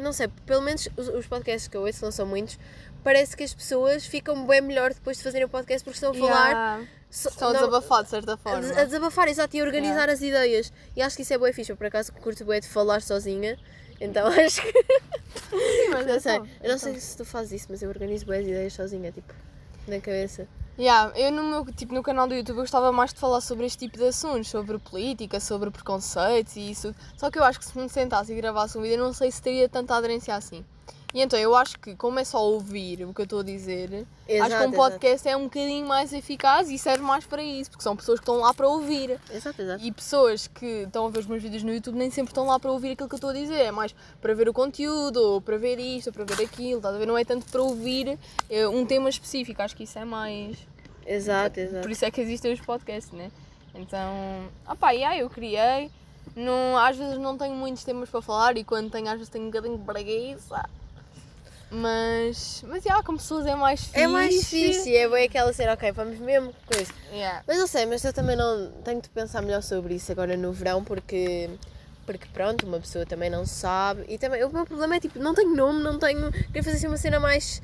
não 0.00 0.12
sei, 0.12 0.28
pelo 0.46 0.62
menos 0.62 0.88
os, 0.96 1.08
os 1.08 1.26
podcasts 1.26 1.68
que 1.68 1.76
eu 1.76 1.82
ouço, 1.82 2.02
não 2.04 2.10
são 2.10 2.24
muitos, 2.26 2.58
parece 3.02 3.36
que 3.36 3.42
as 3.44 3.52
pessoas 3.52 4.06
ficam 4.06 4.46
bem 4.46 4.60
melhor 4.62 4.94
depois 4.94 5.18
de 5.18 5.22
fazerem 5.22 5.44
o 5.44 5.48
podcast 5.48 5.84
porque 5.84 5.96
estão 5.96 6.10
a 6.12 6.14
falar. 6.14 6.48
Yeah. 6.48 6.84
so- 7.10 7.28
Estão 7.28 7.48
a 7.48 7.52
desabafar 7.52 8.02
de 8.04 8.10
certa 8.10 8.36
forma. 8.38 8.58
a 8.80 8.84
desabafar, 8.84 9.28
exato, 9.28 9.56
e 9.56 9.60
a 9.60 9.64
organizar 9.64 10.08
as 10.08 10.22
ideias. 10.22 10.72
E 10.96 11.02
acho 11.02 11.16
que 11.16 11.22
isso 11.22 11.34
é 11.34 11.38
boa. 11.38 11.50
Eu, 11.50 11.76
por 11.76 11.86
acaso, 11.86 12.12
curto 12.14 12.44
bem 12.46 12.60
de 12.60 12.68
falar 12.68 13.02
sozinha. 13.02 13.58
Então 14.00 14.26
acho 14.32 14.62
que. 14.62 14.72
Sim, 14.72 15.88
mas 15.90 16.06
Não 16.06 16.14
é 16.14 16.20
sei. 16.20 16.38
top, 16.38 16.50
Eu 16.62 16.68
não 16.68 16.74
é 16.76 16.78
sei 16.78 16.98
se 16.98 17.16
tu 17.16 17.24
fazes 17.24 17.52
isso, 17.60 17.66
mas 17.70 17.82
eu 17.82 17.88
organizo 17.90 18.24
boas 18.26 18.40
ideias 18.46 18.72
sozinha, 18.72 19.12
tipo, 19.12 19.32
na 19.86 20.00
cabeça. 20.00 20.48
Yeah, 20.76 21.16
eu 21.16 21.30
no 21.30 21.44
meu 21.44 21.64
tipo, 21.66 21.94
no 21.94 22.02
canal 22.02 22.26
do 22.26 22.34
YouTube 22.34 22.56
eu 22.56 22.62
gostava 22.62 22.90
mais 22.90 23.14
de 23.14 23.20
falar 23.20 23.40
sobre 23.40 23.64
este 23.64 23.86
tipo 23.86 23.96
de 23.96 24.06
assuntos, 24.06 24.48
sobre 24.48 24.76
política, 24.80 25.38
sobre 25.38 25.70
preconceitos 25.70 26.56
e 26.56 26.68
isso. 26.68 26.92
Só 27.16 27.30
que 27.30 27.38
eu 27.38 27.44
acho 27.44 27.60
que 27.60 27.64
se 27.64 27.78
me 27.78 27.88
sentasse 27.88 28.32
e 28.32 28.36
gravasse 28.36 28.76
um 28.76 28.82
vídeo, 28.82 28.96
eu 28.96 29.04
não 29.04 29.12
sei 29.12 29.30
se 29.30 29.40
teria 29.40 29.68
tanta 29.68 29.94
aderência 29.94 30.34
assim. 30.34 30.64
E 31.14 31.22
então 31.22 31.38
eu 31.38 31.54
acho 31.54 31.78
que, 31.78 31.94
como 31.94 32.18
é 32.18 32.24
só 32.24 32.44
ouvir 32.44 33.04
o 33.04 33.14
que 33.14 33.20
eu 33.20 33.24
estou 33.24 33.38
a 33.38 33.42
dizer, 33.44 33.88
acho 33.94 34.26
que 34.26 34.32
Exato, 34.34 34.68
um 34.68 34.72
podcast 34.72 35.28
é 35.28 35.36
um 35.36 35.44
bocadinho 35.44 35.86
mais 35.86 36.12
eficaz 36.12 36.68
e 36.68 36.76
serve 36.76 37.04
mais 37.04 37.24
para 37.24 37.40
isso, 37.40 37.70
porque 37.70 37.84
são 37.84 37.94
pessoas 37.94 38.18
que 38.18 38.24
estão 38.24 38.38
lá 38.38 38.52
para 38.52 38.66
ouvir. 38.66 39.20
Exato, 39.32 39.62
exato. 39.62 39.84
E 39.84 39.92
pessoas 39.92 40.48
que 40.48 40.66
estão 40.66 41.06
a 41.06 41.10
ver 41.10 41.20
os 41.20 41.26
meus 41.26 41.40
vídeos 41.40 41.62
no 41.62 41.72
YouTube 41.72 41.96
nem 41.96 42.10
sempre 42.10 42.32
estão 42.32 42.46
lá 42.46 42.58
para 42.58 42.72
ouvir 42.72 42.90
aquilo 42.90 43.08
que 43.08 43.14
eu 43.14 43.18
estou 43.18 43.30
a 43.30 43.32
dizer, 43.32 43.60
é 43.60 43.70
mais 43.70 43.94
para 44.20 44.34
ver 44.34 44.48
o 44.48 44.52
conteúdo, 44.52 45.18
ou 45.18 45.40
para 45.40 45.56
ver 45.56 45.78
isto, 45.78 46.08
ou 46.08 46.12
para 46.12 46.24
ver 46.24 46.42
aquilo, 46.42 46.78
estás 46.78 46.96
a 46.96 46.98
ver? 46.98 47.06
Não 47.06 47.16
é 47.16 47.24
tanto 47.24 47.46
para 47.46 47.62
ouvir 47.62 48.18
eh, 48.50 48.66
um 48.66 48.84
tema 48.84 49.08
específico, 49.08 49.62
acho 49.62 49.76
que 49.76 49.84
isso 49.84 49.96
é 49.96 50.04
mais. 50.04 50.58
Exato, 51.06 51.60
exato. 51.60 51.82
Por 51.82 51.92
isso 51.92 52.04
é 52.04 52.10
que 52.10 52.20
existem 52.20 52.52
os 52.52 52.60
podcasts, 52.60 53.12
né? 53.12 53.30
Então, 53.72 54.48
opá, 54.68 54.90
yeah, 54.90 55.16
eu 55.16 55.30
criei. 55.30 55.92
Não, 56.34 56.76
às 56.76 56.96
vezes 56.96 57.18
não 57.18 57.38
tenho 57.38 57.54
muitos 57.54 57.84
temas 57.84 58.08
para 58.08 58.20
falar 58.20 58.56
e 58.56 58.64
quando 58.64 58.90
tenho, 58.90 59.06
às 59.06 59.14
vezes 59.14 59.28
tenho 59.28 59.44
um 59.44 59.48
bocadinho 59.48 59.78
de 59.78 59.84
preguiça. 59.84 60.68
Mas, 61.74 62.62
mas 62.68 62.84
yeah, 62.84 63.04
com 63.04 63.16
pessoas 63.16 63.44
é 63.46 63.56
mais 63.56 63.80
fixe. 63.80 63.98
É 64.00 64.06
mais 64.06 64.48
fixe, 64.48 64.96
é 64.96 65.08
bem 65.08 65.24
aquela 65.24 65.52
cena, 65.52 65.72
ok, 65.72 65.90
vamos 65.90 66.18
mesmo 66.20 66.54
com 66.66 66.80
isso. 66.80 66.92
Yeah. 67.12 67.42
Mas 67.46 67.58
não 67.58 67.66
sei, 67.66 67.84
mas 67.84 68.04
eu 68.04 68.12
também 68.12 68.36
não 68.36 68.70
tenho 68.84 69.02
de 69.02 69.08
pensar 69.08 69.42
melhor 69.42 69.60
sobre 69.60 69.94
isso 69.94 70.12
agora 70.12 70.36
no 70.36 70.52
verão 70.52 70.84
porque 70.84 71.50
porque 72.06 72.28
pronto, 72.32 72.66
uma 72.66 72.78
pessoa 72.78 73.04
também 73.04 73.28
não 73.30 73.44
sabe 73.46 74.04
e 74.08 74.18
também 74.18 74.44
o 74.44 74.50
meu 74.52 74.64
problema 74.66 74.96
é 74.96 75.00
tipo, 75.00 75.18
não 75.18 75.34
tenho 75.34 75.56
nome, 75.56 75.82
não 75.82 75.98
tenho, 75.98 76.30
queria 76.30 76.62
fazer 76.62 76.76
assim 76.76 76.86
uma 76.86 76.98
cena 76.98 77.18
mais 77.18 77.60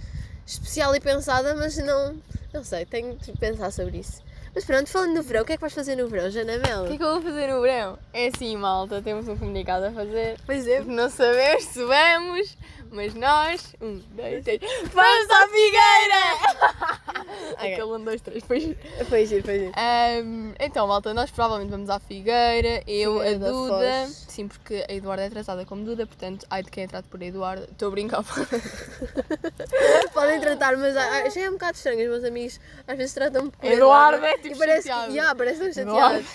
especial 0.46 0.94
e 0.96 1.00
pensada, 1.00 1.54
mas 1.54 1.76
não, 1.76 2.18
não 2.52 2.64
sei, 2.64 2.84
tenho 2.86 3.16
de 3.16 3.32
pensar 3.32 3.70
sobre 3.70 3.98
isso. 3.98 4.22
Mas 4.54 4.64
pronto, 4.64 4.88
falando 4.88 5.14
do 5.14 5.22
verão, 5.22 5.42
o 5.42 5.44
que 5.44 5.52
é 5.52 5.56
que 5.56 5.60
vais 5.60 5.72
fazer 5.72 5.94
no 5.96 6.08
verão, 6.08 6.28
Janamel? 6.28 6.84
O 6.84 6.86
que 6.88 6.94
é 6.94 6.96
que 6.96 7.02
eu 7.04 7.12
vou 7.12 7.22
fazer 7.22 7.46
no 7.46 7.60
verão? 7.60 7.98
É 8.12 8.26
assim, 8.26 8.56
malta, 8.56 9.00
temos 9.00 9.28
um 9.28 9.36
comunicado 9.36 9.86
a 9.86 9.92
fazer. 9.92 10.38
Pois 10.44 10.66
é. 10.66 10.80
Não 10.80 11.08
sabemos 11.08 11.64
se 11.64 11.84
vamos, 11.84 12.56
mas 12.90 13.14
nós. 13.14 13.74
Um, 13.80 14.00
dois, 14.10 14.42
três. 14.42 14.60
Vamos 14.92 15.30
à 15.30 15.48
Figueira! 15.48 17.20
Ok. 17.30 17.72
Aquele 17.72 17.92
um, 17.92 18.04
dois, 18.04 18.20
três, 18.20 18.42
foi. 18.44 18.76
Foi 19.08 19.26
giro, 19.26 19.44
foi 19.44 19.58
giro. 19.58 19.72
Ahm, 19.76 20.52
então, 20.58 20.86
malta, 20.86 21.14
nós 21.14 21.30
provavelmente 21.30 21.70
vamos 21.70 21.88
à 21.88 21.98
Figueira, 21.98 22.82
eu, 22.86 23.18
Figueira 23.18 23.36
a 23.36 23.38
da 23.38 23.50
Duda. 23.50 24.06
Sim, 24.08 24.48
porque 24.48 24.84
a 24.88 24.92
Eduarda 24.92 25.24
é 25.24 25.30
tratada 25.30 25.64
como 25.64 25.84
Duda, 25.84 26.06
portanto, 26.06 26.46
ai 26.50 26.62
de 26.62 26.70
quem 26.70 26.84
é 26.84 26.86
tratado 26.86 27.08
por 27.08 27.22
Eduarda. 27.22 27.68
Estou 27.70 27.88
a 27.88 27.90
brincar. 27.90 28.24
Podem 30.12 30.40
tratar, 30.40 30.76
mas 30.76 30.96
ah, 30.96 31.28
já 31.28 31.42
é 31.42 31.48
um 31.48 31.52
bocado 31.52 31.76
estranho, 31.76 32.02
os 32.02 32.08
meus 32.08 32.24
amigos 32.24 32.60
às 32.86 32.96
vezes 32.96 33.14
tratam-me 33.14 33.50
por 33.50 33.64
Eduardo 33.64 34.24
é 34.24 34.38
tipo 34.40 34.54
e 34.56 34.58
parece 34.58 34.88
chateado. 34.88 35.12
yeah, 35.12 35.34
parece 35.34 35.62
Eduardo. 35.62 35.74
chateados. 35.74 36.26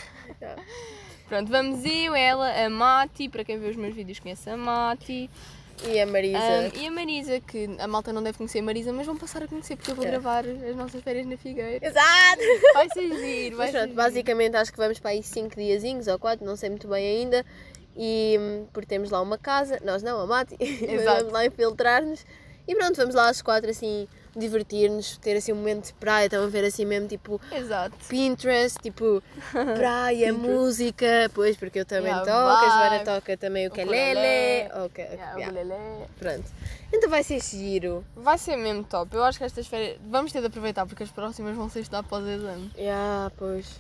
Yeah. 0.42 0.62
Pronto, 1.28 1.50
vamos 1.50 1.84
eu, 1.84 2.14
ela, 2.16 2.66
a 2.66 2.70
Mati, 2.70 3.28
para 3.28 3.44
quem 3.44 3.58
vê 3.58 3.70
os 3.70 3.76
meus 3.76 3.96
vídeos 3.96 4.20
conhece 4.20 4.48
a 4.50 4.56
Mati. 4.56 5.30
E 5.84 6.00
a 6.00 6.06
Marisa. 6.06 6.38
Ahm, 6.38 6.72
e 6.80 6.88
a 6.88 6.92
Marisa, 6.92 7.40
que 7.42 7.70
a 7.80 7.88
malta 7.88 8.14
não 8.14 8.24
deve 8.24 8.38
conhecer 8.38 8.60
a 8.60 8.64
Marisa, 8.64 8.94
mas 8.94 9.06
vão 9.06 9.18
passar 9.18 9.44
a 9.44 9.48
conhecer 9.48 9.76
porque 9.76 9.92
eu 9.92 9.96
vou 9.96 10.06
É. 10.06 10.10
gravar 10.10 10.46
as 10.46 10.76
nossas 10.76 11.04
férias 11.04 11.26
na 11.26 11.36
Figueira. 11.36 11.86
Exato! 11.86 12.42
Vai 12.74 12.88
ser 12.90 13.10
giro, 13.18 13.58
vai 13.58 13.72
Mas 13.72 13.76
pronto, 13.82 13.94
basicamente 13.94 14.56
acho 14.56 14.72
que 14.72 14.78
vamos 14.78 15.00
para 15.00 15.12
aí 15.12 15.22
5 15.22 15.54
diazinhos 15.56 16.08
ou 16.08 16.18
4, 16.18 16.46
não 16.46 16.56
sei 16.56 16.70
muito 16.70 16.88
bem 16.88 17.06
ainda. 17.18 17.46
E 17.98 18.38
hum, 18.40 18.68
porque 18.72 18.88
temos 18.88 19.10
lá 19.10 19.22
uma 19.22 19.38
casa, 19.38 19.80
nós 19.84 20.02
não, 20.02 20.20
a 20.22 20.26
Mati, 20.26 20.56
vamos 21.04 21.34
lá 21.34 21.46
infiltrar-nos. 21.46 22.26
E 22.68 22.74
pronto, 22.76 22.96
vamos 22.96 23.14
lá 23.16 23.28
às 23.30 23.42
quatro 23.42 23.70
assim, 23.70 24.08
divertir-nos, 24.36 25.18
ter 25.18 25.38
assim 25.38 25.54
um 25.54 25.56
momento 25.58 25.86
de 25.88 25.94
praia, 25.94 26.26
estão 26.26 26.44
a 26.44 26.48
ver 26.48 26.64
assim 26.66 26.86
mesmo 26.86 27.08
tipo 27.08 27.40
Exato. 27.52 27.96
Pinterest, 28.10 28.78
tipo 28.82 29.22
praia, 29.76 30.34
música, 30.34 31.30
pois 31.34 31.56
porque 31.56 31.80
eu 31.80 31.86
também 31.86 32.12
Yeah, 32.12 32.26
toco, 32.26 32.66
a 32.66 32.70
Joana 32.70 33.00
toca 33.04 33.38
também 33.38 33.68
o 33.68 33.70
ukulele. 33.70 34.70
Ok, 34.86 35.04
Yeah, 35.04 35.38
yeah, 35.38 35.48
ukulele. 35.48 36.06
pronto. 36.20 36.52
Então 36.94 37.10
vai 37.10 37.24
ser 37.24 37.42
giro. 37.42 38.06
Vai 38.16 38.38
ser 38.38 38.56
mesmo 38.56 38.84
top. 38.84 39.16
Eu 39.16 39.24
acho 39.24 39.38
que 39.38 39.44
estas 39.44 39.68
férias. 39.68 39.98
Vamos 40.10 40.32
ter 40.32 40.40
de 40.42 40.48
aproveitar 40.48 40.86
porque 40.86 41.04
as 41.04 41.12
próximas 41.12 41.56
vão 41.56 41.70
ser 41.70 41.82
estudar 41.82 42.06
exames. 42.30 42.72
Yeah, 42.78 43.32
pois. 43.38 43.80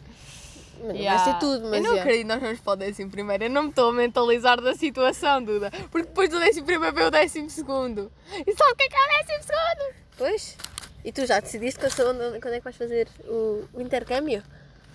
Mas 0.83 0.95
Yeah. 0.97 1.23
vai 1.23 1.33
ser 1.33 1.39
tudo, 1.39 1.63
mas 1.69 1.73
Eu 1.77 1.81
não 1.83 1.91
yeah. 1.91 2.01
acredito 2.01 2.21
que 2.27 2.33
nós 2.33 2.41
vamos 2.41 2.59
para 2.59 2.73
o 2.73 2.75
décimo 2.75 3.11
primeiro. 3.11 3.43
Eu 3.45 3.49
não 3.49 3.63
me 3.63 3.69
estou 3.69 3.89
a 3.89 3.93
mentalizar 3.93 4.61
da 4.61 4.73
situação, 4.75 5.43
Duda. 5.43 5.71
Porque 5.91 6.07
depois 6.07 6.29
do 6.29 6.39
décimo 6.39 6.65
primeiro 6.65 6.95
vem 6.95 7.05
o 7.05 7.11
décimo 7.11 7.49
segundo. 7.49 8.11
E 8.45 8.53
sabe 8.55 8.71
o 8.71 8.75
que 8.75 8.83
é 8.83 8.89
que 8.89 8.95
é 8.95 8.99
o 8.99 9.25
décimo 9.25 9.43
segundo? 9.43 9.95
Pois. 10.17 10.57
E 11.03 11.11
tu 11.11 11.25
já 11.25 11.39
decidiste 11.39 11.79
quando, 11.79 12.41
quando 12.41 12.53
é 12.53 12.57
que 12.57 12.63
vais 12.63 12.75
fazer 12.75 13.07
o, 13.25 13.63
o 13.73 13.81
intercâmbio? 13.81 14.41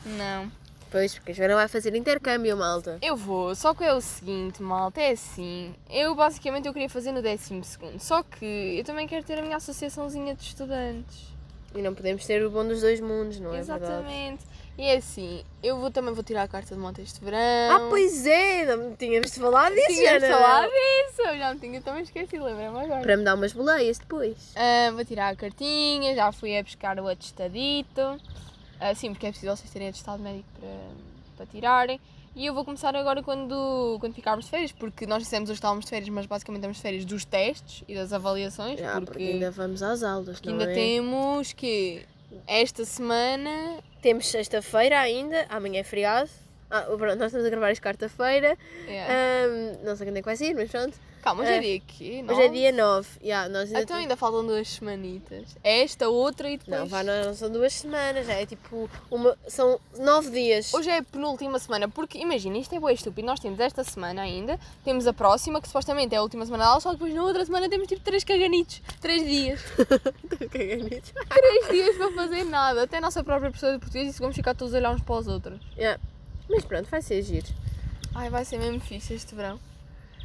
Não. 0.05 0.51
Pois, 0.91 1.15
porque 1.15 1.31
a 1.31 1.35
Joana 1.35 1.55
vai 1.55 1.69
fazer 1.69 1.95
intercâmbio, 1.95 2.57
malta. 2.57 2.99
Eu 3.01 3.17
vou, 3.17 3.55
só 3.55 3.73
que 3.73 3.85
é 3.85 3.95
o 3.95 4.01
seguinte, 4.01 4.61
malta, 4.61 5.01
é 5.01 5.13
assim. 5.13 5.73
Eu 5.89 6.17
basicamente 6.17 6.67
eu 6.67 6.73
queria 6.73 6.89
fazer 6.91 7.13
no 7.13 7.23
décimo 7.23 7.63
segundo. 7.63 8.01
Só 8.01 8.25
que 8.25 8.77
eu 8.77 8.83
também 8.85 9.07
quero 9.07 9.25
ter 9.25 9.39
a 9.39 9.43
minha 9.43 9.57
associaçãozinha 9.57 10.35
de 10.35 10.43
estudantes. 10.43 11.29
E 11.77 11.81
não 11.81 11.95
podemos 11.95 12.27
ter 12.27 12.45
o 12.45 12.51
bom 12.51 12.67
dos 12.67 12.81
dois 12.81 13.01
mundos, 13.01 13.39
não 13.39 13.55
é 13.55 13.63
verdade? 13.63 13.85
Exatamente. 13.85 14.43
E 14.79 14.83
é 14.83 14.97
assim, 14.97 15.45
eu 15.63 15.79
vou, 15.79 15.91
também 15.91 16.15
vou 16.15 16.25
tirar 16.25 16.45
a 16.45 16.49
carta 16.49 16.75
de 16.75 16.81
moto 16.81 17.01
este 17.01 17.23
verão. 17.23 17.39
Ah, 17.39 17.87
pois 17.91 18.27
é! 18.27 18.65
Não 18.65 18.97
tínhamos 18.97 19.31
de 19.31 19.39
falar 19.39 19.71
disso, 19.71 19.87
Tínhamos 19.89 20.27
falar 20.27 20.67
disso, 20.67 21.23
eu 21.23 21.39
já 21.39 21.53
me 21.53 21.61
tinha 21.61 21.81
também 21.83 22.03
esquecido, 22.03 22.45
lembra-me 22.45 22.79
agora. 22.79 23.03
Para 23.03 23.17
me 23.17 23.25
dar 23.25 23.35
umas 23.35 23.53
boleias 23.53 23.99
depois. 23.99 24.55
Ah, 24.57 24.91
vou 24.93 25.05
tirar 25.05 25.29
a 25.29 25.37
cartinha, 25.37 26.15
já 26.15 26.33
fui 26.33 26.57
a 26.57 26.63
buscar 26.63 26.99
o 26.99 27.09
atestadito. 27.09 28.19
Ah, 28.81 28.95
sim, 28.95 29.11
porque 29.13 29.27
é 29.27 29.31
preciso 29.31 29.55
vocês 29.55 29.71
terem 29.71 29.89
atestado 29.89 30.23
médico 30.23 30.49
para, 30.59 30.79
para 31.37 31.47
tirarem. 31.47 32.01
E 32.35 32.47
eu 32.47 32.55
vou 32.55 32.65
começar 32.65 32.95
agora 32.95 33.23
quando, 33.23 33.99
quando 34.01 34.15
ficarmos 34.15 34.45
de 34.45 34.51
férias, 34.51 34.73
porque 34.73 35.05
nós 35.05 35.23
dissemos 35.23 35.51
hoje 35.51 35.57
que 35.57 35.59
estávamos 35.59 35.85
de 35.85 35.91
férias, 35.91 36.09
mas 36.09 36.27
basicamente 36.27 36.61
estamos 36.61 36.77
de 36.77 36.83
férias 36.83 37.05
dos 37.05 37.25
testes 37.25 37.83
e 37.89 37.95
das 37.95 38.13
avaliações, 38.13 38.79
Já, 38.79 38.93
porque... 38.93 39.07
porque, 39.07 39.25
ainda 39.25 39.51
vamos 39.51 39.83
às 39.83 40.03
aulas, 40.03 40.37
porque 40.37 40.49
não 40.49 40.61
ainda 40.61 40.71
é? 40.71 40.75
temos 40.75 41.53
que 41.53 42.07
esta 42.47 42.85
semana. 42.85 43.79
Temos 44.03 44.27
sexta-feira 44.29 44.99
ainda, 45.01 45.47
amanhã 45.49 45.81
é 45.81 45.85
feriado. 45.85 46.31
Ah, 46.71 46.83
pronto, 46.83 47.17
nós 47.17 47.27
estamos 47.27 47.47
a 47.47 47.51
gravar 47.51 47.73
isto 47.73 47.83
quarta-feira. 47.83 48.57
Yeah. 48.87 49.13
Ahm, 49.13 49.85
não 49.85 49.97
sei 49.97 50.07
quando 50.07 50.17
é 50.17 50.21
que 50.21 50.27
vai 50.27 50.37
sair, 50.37 50.55
mas 50.55 50.71
pronto. 50.71 50.97
Calma, 51.21 51.43
hoje 51.43 51.53
é 51.53 51.59
ah, 51.59 51.61
dia 51.61 51.81
quê? 51.81 52.25
Hoje 52.27 52.43
é 52.43 52.49
dia 52.49 52.73
9. 52.73 53.09
Yeah, 53.23 53.49
nós 53.49 53.69
ainda 53.69 53.83
Então 53.83 53.97
ainda 53.97 54.17
faltam 54.17 54.47
duas 54.47 54.69
semanitas. 54.69 55.57
Esta, 55.63 56.09
outra 56.09 56.49
e 56.49 56.57
depois. 56.57 56.81
Não, 56.81 56.87
vá, 56.87 57.03
não, 57.03 57.25
não 57.25 57.35
são 57.35 57.51
duas 57.51 57.75
semanas, 57.75 58.27
é 58.29 58.47
tipo 58.47 58.89
uma. 59.11 59.37
São 59.47 59.79
nove 59.99 60.31
dias. 60.31 60.73
Hoje 60.73 60.89
é 60.89 60.99
a 60.99 61.03
penúltima 61.03 61.59
semana, 61.59 61.89
porque 61.89 62.19
imagina, 62.19 62.57
isto 62.57 62.75
é 62.75 62.81
bem 62.81 62.95
estúpido. 62.95 63.27
Nós 63.27 63.39
temos 63.39 63.61
esta 63.61 63.85
semana 63.85 64.23
ainda, 64.23 64.59
temos 64.83 65.07
a 65.07 65.13
próxima, 65.13 65.61
que 65.61 65.67
supostamente 65.67 66.15
é 66.15 66.19
a 66.19 66.23
última 66.23 66.47
semana 66.47 66.65
de 66.65 66.69
aula, 66.71 66.81
só 66.81 66.93
depois 66.93 67.13
na 67.13 67.23
outra 67.23 67.45
semana 67.45 67.69
temos 67.69 67.87
tipo 67.87 68.01
três 68.01 68.25
caganitos. 68.25 68.81
Três 69.01 69.23
dias. 69.23 69.61
Caganitos. 70.51 71.13
três 71.29 71.69
dias 71.69 71.97
para 71.97 72.13
fazer 72.13 72.45
nada. 72.45 72.85
Até 72.85 72.97
a 72.97 73.01
nossa 73.01 73.23
própria 73.23 73.51
professora 73.51 73.75
de 73.75 73.81
português 73.81 74.07
disse 74.07 74.19
que 74.19 74.23
vamos 74.23 74.37
ficar 74.37 74.55
todos 74.55 74.73
a 74.75 74.79
olhar 74.79 74.93
uns 74.93 75.03
para 75.03 75.17
os 75.17 75.29
outros. 75.29 75.61
Yeah. 75.77 76.01
Mas 76.51 76.65
pronto, 76.65 76.91
vai 76.91 77.01
ser 77.01 77.23
giro. 77.23 77.47
Ai, 78.15 78.29
vai 78.29 78.45
ser 78.45 78.59
mesmo 78.59 78.81
fixe 78.81 79.15
este 79.15 79.35
verão. 79.35 79.61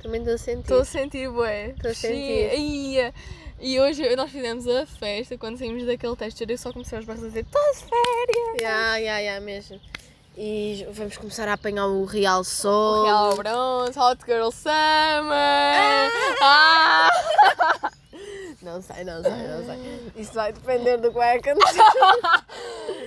Também 0.02 0.22
estou 0.22 0.36
a 0.36 0.38
sentir. 0.38 0.62
Estou 0.62 0.82
a 0.82 0.86
sentir, 0.86 1.30
bué. 1.30 1.70
Estou 1.70 1.92
a 1.92 1.94
sentir. 1.94 3.14
E 3.60 3.80
hoje 3.80 4.16
nós 4.16 4.32
fizemos 4.32 4.68
a 4.68 4.86
festa, 4.86 5.38
quando 5.38 5.58
saímos 5.58 5.86
daquele 5.86 6.16
teste, 6.16 6.46
eu 6.48 6.58
só 6.58 6.74
comecei 6.74 6.98
aos 6.98 7.08
berros 7.08 7.24
a 7.24 7.28
dizer, 7.28 7.46
estás 7.46 7.82
férias! 7.82 8.62
Yeah, 8.62 8.98
yeah, 8.98 9.20
yeah, 9.20 9.46
mesmo. 9.46 9.80
E 10.38 10.86
vamos 10.92 11.16
começar 11.18 11.48
a 11.48 11.54
apanhar 11.54 11.88
o 11.88 12.04
real 12.04 12.44
sol. 12.44 13.06
Real 13.06 13.36
Bronze, 13.36 13.98
Hot 13.98 14.20
Girl 14.26 14.50
Summer! 14.52 16.12
Ah! 16.42 17.10
Não 18.62 18.82
sei, 18.82 19.04
não 19.04 19.22
sei, 19.22 19.32
não 19.32 19.64
sei. 19.64 20.12
Isso 20.16 20.34
vai 20.34 20.52
depender 20.52 20.98
do 20.98 21.12
cueca. 21.12 21.54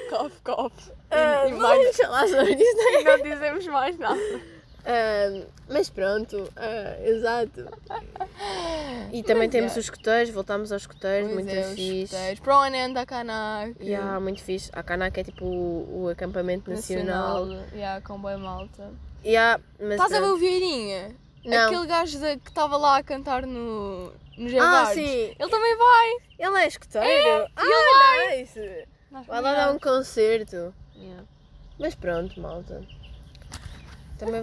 cof, 0.09 0.33
cof. 0.45 0.73
Ah, 1.11 1.49
E 1.49 1.53
mais, 1.53 1.81
Vamos 1.81 1.97
falar 1.97 2.29
sobre 2.29 2.55
isso, 2.55 3.05
não 3.05 3.23
dizemos 3.23 3.67
mais 3.67 3.99
nada. 3.99 4.21
Mas 5.69 5.91
pronto, 5.91 6.49
ah, 6.57 6.97
exato. 7.05 7.67
E 9.13 9.23
também 9.23 9.49
Mas 9.49 9.53
temos 9.53 9.77
é. 9.77 9.79
os 9.81 9.85
escuteiros, 9.85 10.31
voltamos 10.31 10.73
aos 10.73 10.83
escuteiros, 10.83 11.31
muito 11.31 11.51
é, 11.51 11.63
fixe. 11.75 12.37
Para 12.43 12.57
o 12.57 12.61
Anand 12.61 12.95
da 12.95 13.05
Kanak. 13.05 13.75
Yeah, 13.83 14.19
muito 14.19 14.43
fixe. 14.43 14.71
A 14.73 14.83
Canaca 14.83 15.21
é 15.21 15.25
tipo 15.25 15.45
o, 15.45 16.05
o 16.05 16.09
acampamento 16.09 16.71
nacional. 16.71 17.47
Yeah, 17.75 18.01
com 18.01 18.19
boa 18.19 18.39
malta. 18.39 18.91
Yeah, 19.25 19.63
mas 19.79 19.93
Estás 19.93 20.13
a 20.13 20.21
ver 20.21 20.27
o 20.33 20.37
Vieirinha? 20.39 21.15
Não. 21.45 21.67
Aquele 21.67 21.87
gajo 21.87 22.19
da- 22.21 22.37
que 22.37 22.49
estava 22.49 22.77
lá 22.77 22.97
a 22.99 23.03
cantar 23.03 23.47
no, 23.47 24.13
no 24.37 24.63
Ah, 24.63 24.87
sim. 24.87 25.35
Ele 25.39 25.51
também 25.51 25.77
vai. 25.77 26.11
Ele 26.39 26.59
é 26.59 26.67
escuteiro? 26.67 27.47
ah, 27.57 27.63
ele 28.27 28.41
nice. 28.43 28.89
Nós 29.11 29.27
Vai 29.27 29.41
lá 29.41 29.55
dar 29.55 29.73
um 29.73 29.79
concerto. 29.79 30.75
Yeah. 30.97 31.25
Mas 31.79 31.95
pronto, 31.95 32.41
malta. 32.41 32.83
Também, 34.19 34.43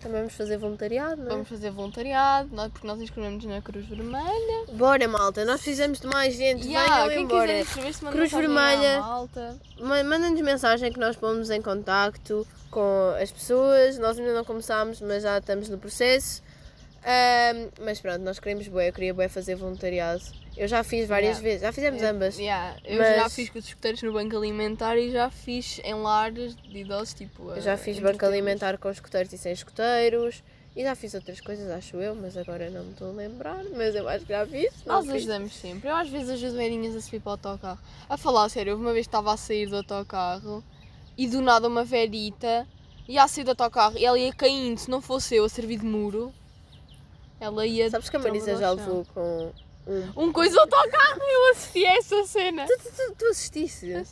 também 0.00 0.18
vamos 0.20 0.34
fazer 0.34 0.56
voluntariado, 0.58 1.16
não 1.22 1.26
é? 1.26 1.30
Vamos 1.30 1.48
fazer 1.48 1.70
voluntariado, 1.70 2.48
nós- 2.52 2.72
porque 2.72 2.86
nós 2.86 3.00
inscrevemos 3.00 3.44
na 3.44 3.62
Cruz 3.62 3.86
Vermelha. 3.86 4.66
Bora, 4.72 5.06
malta. 5.06 5.44
Nós 5.44 5.60
precisamos 5.62 6.00
de 6.00 6.06
mais 6.06 6.34
gente. 6.34 6.66
Yeah, 6.66 7.06
Venham 7.06 7.08
quem 7.08 7.22
embora. 7.24 7.46
quiser 7.46 7.60
inscrever-se, 7.60 8.04
manda 8.04 8.16
Cruz 8.16 8.30
Vermelha. 8.32 9.00
malta. 9.00 9.56
Ma- 9.80 10.02
Manda-nos 10.02 10.40
mensagem 10.40 10.92
que 10.92 10.98
nós 10.98 11.14
pomos 11.16 11.50
em 11.50 11.62
contacto 11.62 12.46
com 12.70 13.14
as 13.20 13.30
pessoas. 13.30 13.96
Nós 13.98 14.18
ainda 14.18 14.34
não 14.34 14.44
começámos, 14.44 15.00
mas 15.00 15.22
já 15.22 15.38
estamos 15.38 15.68
no 15.68 15.78
processo. 15.78 16.42
Ahm, 17.04 17.68
mas 17.84 18.00
pronto, 18.00 18.20
nós 18.20 18.38
queremos 18.38 18.68
bué. 18.68 18.88
Eu 18.88 18.92
queria 18.92 19.12
bué 19.14 19.28
fazer 19.28 19.54
voluntariado. 19.56 20.22
Eu 20.56 20.68
já 20.68 20.84
fiz 20.84 21.08
várias 21.08 21.38
Yeah. 21.38 21.42
vezes. 21.42 21.60
Já 21.62 21.72
fizemos 21.72 22.02
ambas. 22.02 22.38
Yeah, 22.38 22.76
Eu 22.84 22.98
Mas- 22.98 23.16
já 23.16 23.28
fiz 23.28 23.48
com 23.50 23.58
os 23.58 23.64
escuteiros 23.66 24.02
no 24.02 24.12
banco 24.12 24.36
alimentar 24.36 24.96
e 24.96 25.10
já 25.10 25.30
fiz 25.30 25.80
em 25.82 25.94
lares 25.94 26.54
de 26.56 26.78
idosos, 26.78 27.14
tipo. 27.14 27.50
Eu 27.50 27.60
já 27.60 27.72
eh, 27.72 27.76
fiz 27.76 27.96
entretê-los. 27.96 28.12
banco 28.12 28.26
alimentar 28.26 28.78
com 28.78 28.90
escuteiros 28.90 29.32
e 29.32 29.38
sem 29.38 29.52
escuteiros. 29.52 30.42
E 30.74 30.82
já 30.84 30.94
fiz 30.94 31.12
outras 31.14 31.38
coisas, 31.40 31.70
acho 31.70 31.96
eu, 31.96 32.14
mas 32.14 32.34
agora 32.36 32.70
não 32.70 32.84
me 32.84 32.92
estou 32.92 33.10
a 33.10 33.12
lembrar. 33.12 33.62
Mas 33.76 33.94
eu 33.94 34.08
acho 34.08 34.24
que 34.24 34.32
já 34.32 34.46
fiz. 34.46 34.72
Nós 34.86 35.04
fiz. 35.04 35.14
ajudamos 35.16 35.54
sempre. 35.54 35.88
Eu 35.90 35.94
às 35.96 36.08
vezes 36.08 36.30
ajudo 36.30 36.56
velhinhas 36.56 36.96
a 36.96 37.00
subir 37.00 37.20
para 37.20 37.28
o 37.28 37.32
autocarro. 37.32 37.78
A 38.08 38.16
falar 38.16 38.48
sério, 38.48 38.72
houve 38.72 38.84
uma 38.84 38.92
vez 38.92 39.06
que 39.06 39.08
estava 39.08 39.32
a 39.34 39.36
sair 39.36 39.66
do 39.66 39.76
autocarro 39.76 40.62
e 41.18 41.26
do 41.28 41.42
nada 41.42 41.68
uma 41.68 41.84
velhita 41.84 42.66
ia 43.06 43.22
a 43.22 43.28
sair 43.28 43.44
do 43.44 43.50
autocarro 43.50 43.98
e 43.98 44.04
ela 44.06 44.18
ia 44.18 44.32
caindo, 44.32 44.78
se 44.78 44.88
não 44.90 45.02
fosse 45.02 45.34
eu 45.34 45.44
a 45.44 45.48
servir 45.48 45.78
de 45.78 45.84
muro, 45.84 46.32
ela 47.42 47.66
ia. 47.66 47.90
Sabes 47.90 48.08
que 48.08 48.16
a 48.16 48.18
Marisa 48.20 48.56
já 48.56 48.70
levou 48.70 49.04
com 49.14 49.52
um. 49.86 50.12
Um 50.16 50.32
coisa 50.32 50.60
autocarro, 50.60 51.20
eu 51.22 51.50
assisti 51.50 51.84
a 51.84 51.96
essa 51.96 52.24
cena. 52.24 52.66
Tu, 52.66 52.78
tu, 52.78 52.90
tu, 52.96 53.14
tu 53.18 53.24
assististe? 53.26 53.86
Eu 53.90 54.06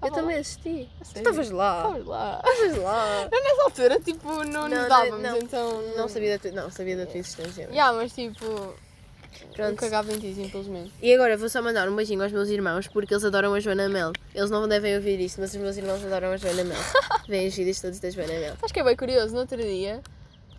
Tava 0.00 0.14
também 0.14 0.36
assisti. 0.38 0.82
lá. 0.82 0.88
A 1.00 1.04
Tu 1.04 1.16
estavas 1.18 1.50
lá. 1.50 1.78
Estavas 1.80 2.06
lá. 2.06 2.42
Estavas 2.46 2.76
lá. 2.82 3.28
Eu 3.32 3.42
nessa 3.44 3.62
altura, 3.64 4.00
tipo, 4.00 4.28
não, 4.28 4.44
Não, 4.44 4.68
não, 4.68 4.88
dávamos, 4.88 5.20
não. 5.22 5.36
então. 5.38 5.82
Não 5.96 6.08
sabia 6.08 6.32
da 6.34 6.38
tua, 6.38 6.50
não, 6.62 6.70
sabia 6.70 6.96
da 6.96 7.06
tua 7.06 7.18
existência. 7.18 7.62
Yeah, 7.72 7.92
mas 7.96 8.12
tipo, 8.12 8.44
eu 8.44 8.76
Pronto. 9.54 9.76
cagava 9.76 10.12
em 10.12 10.18
ti, 10.18 10.32
simplesmente. 10.34 10.92
E 11.02 11.12
agora 11.12 11.36
vou 11.36 11.48
só 11.48 11.60
mandar 11.60 11.88
um 11.88 11.96
beijinho 11.96 12.22
aos 12.22 12.30
meus 12.30 12.48
irmãos 12.48 12.86
porque 12.86 13.12
eles 13.12 13.24
adoram 13.24 13.52
a 13.54 13.58
Joana 13.58 13.88
Mel. 13.88 14.12
Eles 14.34 14.50
não 14.50 14.68
devem 14.68 14.94
ouvir 14.96 15.18
isto, 15.18 15.40
mas 15.40 15.50
os 15.54 15.56
meus 15.60 15.76
irmãos 15.76 16.04
adoram 16.04 16.28
a 16.30 16.36
Joana 16.36 16.62
Mel. 16.62 16.78
Vêm 17.26 17.48
os 17.48 17.54
vídeos 17.56 17.80
todos 17.80 17.98
da 17.98 18.10
Joana 18.10 18.34
Mel. 18.34 18.54
Acho 18.62 18.72
que 18.72 18.78
é 18.80 18.84
bem 18.84 18.94
curioso, 18.96 19.32
no 19.34 19.40
outro 19.40 19.56
dia, 19.60 20.00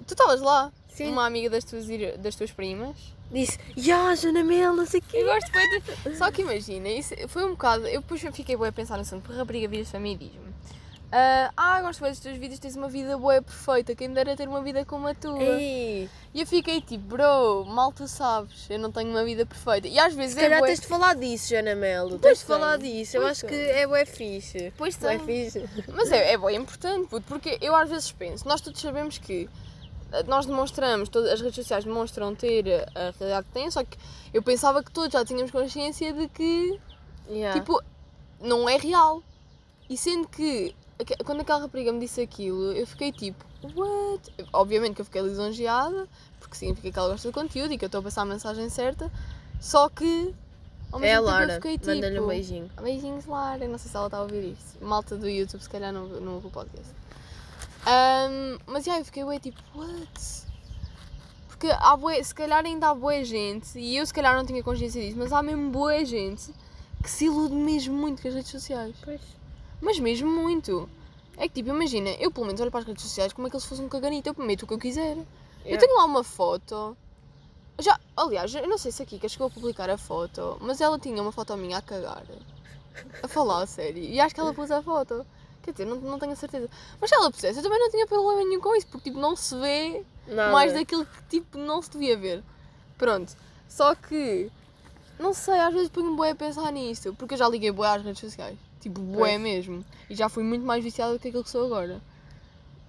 tu 0.05 0.13
estavas 0.13 0.41
lá, 0.41 0.71
Sim. 0.89 1.11
uma 1.11 1.25
amiga 1.25 1.49
das 1.49 1.63
tuas, 1.63 1.89
ir- 1.89 2.17
das 2.17 2.35
tuas 2.35 2.51
primas. 2.51 2.95
Disse, 3.31 3.59
ya, 3.75 4.15
Joana 4.15 4.43
Mel, 4.43 4.73
não 4.73 4.85
sei 4.85 4.99
o 5.01 5.03
quê. 5.03 5.17
Eu 5.17 5.25
gosto 5.25 5.51
bem 5.51 5.81
de... 5.81 6.17
Só 6.17 6.31
que 6.31 6.41
imagina, 6.41 6.87
isso 6.87 7.13
foi 7.27 7.43
um 7.45 7.49
bocado. 7.51 7.85
Eu 7.87 7.99
depois 8.01 8.21
fiquei 8.33 8.55
bem 8.55 8.67
a 8.67 8.71
pensar 8.71 8.95
no 8.95 9.01
assunto, 9.01 9.21
porque 9.23 9.35
a 9.35 9.39
rapariga 9.39 9.67
vira-se 9.67 9.91
para 9.91 9.99
mim 9.99 10.13
e 10.13 10.15
diz-me: 10.15 10.47
ah, 11.11 11.51
ah, 11.57 11.81
gosto 11.81 12.01
bem 12.01 12.09
dos 12.11 12.19
teus 12.21 12.37
vídeos, 12.37 12.59
tens 12.59 12.75
uma 12.77 12.87
vida 12.89 13.17
boa 13.17 13.41
perfeita, 13.41 13.93
quem 13.95 14.11
dera 14.13 14.35
ter 14.35 14.47
uma 14.47 14.61
vida 14.61 14.85
como 14.85 15.07
a 15.07 15.13
tua. 15.13 15.41
Ei, 15.43 16.09
E 16.33 16.39
eu 16.41 16.47
fiquei 16.47 16.79
tipo, 16.81 17.03
bro, 17.03 17.65
mal 17.65 17.91
tu 17.91 18.07
sabes, 18.07 18.65
eu 18.69 18.79
não 18.79 18.91
tenho 18.93 19.09
uma 19.09 19.25
vida 19.25 19.45
perfeita. 19.45 19.89
E 19.89 19.99
às 19.99 20.13
vezes 20.13 20.33
se 20.35 20.39
é 20.39 20.43
calhar 20.43 20.59
bué- 20.59 20.67
tens 20.69 20.79
de 20.79 20.87
falar 20.87 21.13
disso, 21.15 21.49
Joana 21.49 21.75
Mel. 21.75 22.07
Pois 22.09 22.21
Tens 22.21 22.39
de 22.39 22.45
falar 22.45 22.77
disso. 22.77 23.17
Eu 23.17 23.21
pois 23.23 23.31
acho 23.31 23.41
que 23.45 23.53
tem. 23.55 23.69
é 23.71 23.87
bué 23.87 24.05
fixe. 24.05 24.73
Pois 24.77 24.95
Bué 24.95 25.19
fixe. 25.19 25.67
Mas 25.93 26.11
é, 26.13 26.31
é 26.33 26.37
bem 26.37 26.55
importante, 26.57 27.07
puto, 27.09 27.25
porque 27.27 27.57
eu 27.61 27.75
às 27.75 27.89
vezes 27.89 28.09
penso, 28.11 28.47
nós 28.47 28.61
todos 28.61 28.79
sabemos 28.81 29.17
que 29.17 29.49
nós 30.27 30.45
demonstramos, 30.45 31.09
todas 31.09 31.31
as 31.31 31.41
redes 31.41 31.55
sociais 31.55 31.83
demonstram 31.83 32.33
ter 32.35 32.65
a 32.95 33.11
realidade 33.17 33.47
que 33.47 33.53
têm, 33.53 33.69
só 33.69 33.83
que 33.83 33.97
eu 34.33 34.41
pensava 34.41 34.83
que 34.83 34.91
todos 34.91 35.11
já 35.11 35.23
tínhamos 35.25 35.51
consciência 35.51 36.13
de 36.13 36.27
que, 36.29 36.79
Yeah. 37.29 37.59
tipo, 37.59 37.81
não 38.39 38.69
é 38.69 38.77
real. 38.77 39.21
E 39.89 39.97
sendo 39.97 40.27
que, 40.27 40.73
quando 41.25 41.41
aquela 41.41 41.59
rapariga 41.59 41.91
me 41.91 41.99
disse 41.99 42.21
aquilo, 42.21 42.71
eu 42.71 42.87
fiquei 42.87 43.11
tipo, 43.11 43.43
what? 43.75 44.31
Obviamente 44.53 44.95
que 44.95 45.01
eu 45.01 45.05
fiquei 45.05 45.21
lisonjeada, 45.21 46.07
porque 46.39 46.55
significa 46.55 46.91
que 46.91 46.99
ela 46.99 47.09
gosta 47.09 47.27
do 47.29 47.33
conteúdo 47.33 47.73
e 47.73 47.77
que 47.77 47.83
eu 47.85 47.87
estou 47.87 47.99
a 47.99 48.03
passar 48.03 48.21
a 48.21 48.25
mensagem 48.25 48.69
certa, 48.69 49.11
só 49.59 49.89
que, 49.89 50.33
ao 50.91 51.01
é 51.03 51.15
a 51.15 51.21
mesmo 51.21 51.25
tempo 51.25 51.29
eu 51.29 51.47
Lara. 51.47 51.53
fiquei 51.55 51.77
tipo... 51.77 51.87
Manda-lhe 51.87 52.19
um 52.19 52.27
beijinho. 52.27 52.71
Beijinhos, 52.81 53.25
Lara. 53.25 53.67
Não 53.67 53.77
sei 53.77 53.91
se 53.91 53.97
ela 53.97 54.07
está 54.07 54.17
a 54.17 54.21
ouvir 54.21 54.53
isso. 54.53 54.77
Malta 54.81 55.17
do 55.17 55.27
YouTube, 55.27 55.59
se 55.61 55.69
calhar 55.69 55.91
não, 55.91 56.07
não 56.07 56.35
ouve 56.35 56.47
o 56.47 56.49
podcast. 56.51 56.93
Ahm, 57.89 58.59
mas 58.65 58.83
já, 58.83 58.99
eu 58.99 59.05
fiquei 59.05 59.23
bué 59.23 59.39
tipo, 59.39 59.61
what? 59.73 60.45
Porque 61.47 61.67
há 61.71 61.95
bué, 61.95 62.21
se 62.21 62.35
calhar 62.35 62.65
ainda 62.65 62.89
há 62.89 62.93
boa 62.93 63.23
gente, 63.23 63.79
e 63.79 63.95
eu 63.95 64.05
se 64.05 64.13
calhar 64.13 64.35
não 64.35 64.45
tinha 64.45 64.61
consciência 64.61 65.01
disso, 65.01 65.17
mas 65.17 65.31
há 65.31 65.41
mesmo 65.41 65.69
boa 65.71 66.03
gente 66.03 66.53
que 67.01 67.09
se 67.09 67.25
ilude 67.25 67.55
mesmo 67.55 67.95
muito 67.95 68.21
com 68.21 68.27
as 68.27 68.33
redes 68.33 68.51
sociais. 68.51 68.93
Pois. 69.03 69.21
Mas 69.79 69.97
mesmo 69.99 70.29
muito. 70.29 70.89
É 71.37 71.47
que 71.47 71.55
tipo, 71.55 71.69
imagina, 71.69 72.09
eu 72.19 72.29
pelo 72.29 72.45
menos 72.47 72.59
olho 72.59 72.69
para 72.71 72.81
as 72.81 72.85
redes 72.87 73.03
sociais 73.03 73.31
como 73.31 73.47
é 73.47 73.49
que 73.49 73.55
eles 73.55 73.65
fossem 73.65 73.85
um 73.85 73.89
caganito, 73.89 74.27
eu 74.27 74.33
prometo 74.33 74.63
o 74.63 74.67
que 74.67 74.73
eu 74.73 74.79
quiser. 74.79 75.15
Eu 75.15 75.25
Yeah. 75.65 75.79
tenho 75.79 75.97
lá 75.97 76.05
uma 76.05 76.23
foto. 76.23 76.97
Já, 77.79 77.99
aliás, 78.15 78.53
eu 78.53 78.67
não 78.67 78.77
sei 78.77 78.91
se 78.91 79.03
a 79.03 79.05
Kika 79.05 79.29
chegou 79.29 79.47
a 79.47 79.49
publicar 79.49 79.89
a 79.89 79.97
foto, 79.97 80.57
mas 80.59 80.81
ela 80.81 80.97
tinha 80.99 81.21
uma 81.21 81.31
foto 81.31 81.55
minha 81.55 81.77
a 81.77 81.81
cagar. 81.81 82.23
A 83.21 83.27
falar 83.27 83.63
a 83.63 83.67
sério. 83.67 84.03
E 84.03 84.19
acho 84.19 84.33
que 84.33 84.41
ela 84.41 84.53
pôs 84.55 84.71
a 84.71 84.81
foto. 84.81 85.25
Quer 85.67 85.83
dizer, 85.83 85.85
não, 85.85 85.97
não 85.97 86.17
tenho 86.17 86.31
a 86.31 86.35
certeza. 86.37 86.69
Mas 87.01 87.09
se 87.09 87.15
ela 87.17 87.29
pusesse, 87.29 87.59
eu 87.59 87.63
também 87.63 87.77
não 87.77 87.89
tinha 87.91 88.07
problema 88.07 88.41
nenhum 88.41 88.61
com 88.61 88.73
isso, 88.73 88.87
porque 88.87 89.09
tipo, 89.09 89.19
não 89.19 89.35
se 89.35 89.53
vê 89.59 90.01
Nada. 90.25 90.49
mais 90.53 90.71
daquilo 90.71 91.05
que 91.05 91.23
tipo 91.29 91.57
não 91.57 91.81
se 91.81 91.91
devia 91.91 92.15
ver. 92.15 92.41
Pronto. 92.97 93.35
Só 93.67 93.93
que 93.93 94.49
não 95.19 95.33
sei, 95.33 95.59
às 95.59 95.73
vezes 95.73 95.89
ponho 95.89 96.15
bué 96.15 96.29
a 96.31 96.35
pensar 96.35 96.71
nisso, 96.71 97.13
porque 97.15 97.33
eu 97.33 97.37
já 97.37 97.49
liguei 97.49 97.69
bué 97.69 97.85
às 97.89 98.01
redes 98.01 98.21
sociais. 98.21 98.57
Tipo, 98.79 99.01
bué 99.01 99.31
Pois. 99.31 99.41
mesmo. 99.41 99.85
E 100.09 100.15
já 100.15 100.29
fui 100.29 100.41
muito 100.43 100.65
mais 100.65 100.81
viciada 100.81 101.11
do 101.11 101.19
que 101.19 101.27
aquilo 101.27 101.43
que 101.43 101.49
sou 101.49 101.65
agora. 101.65 101.99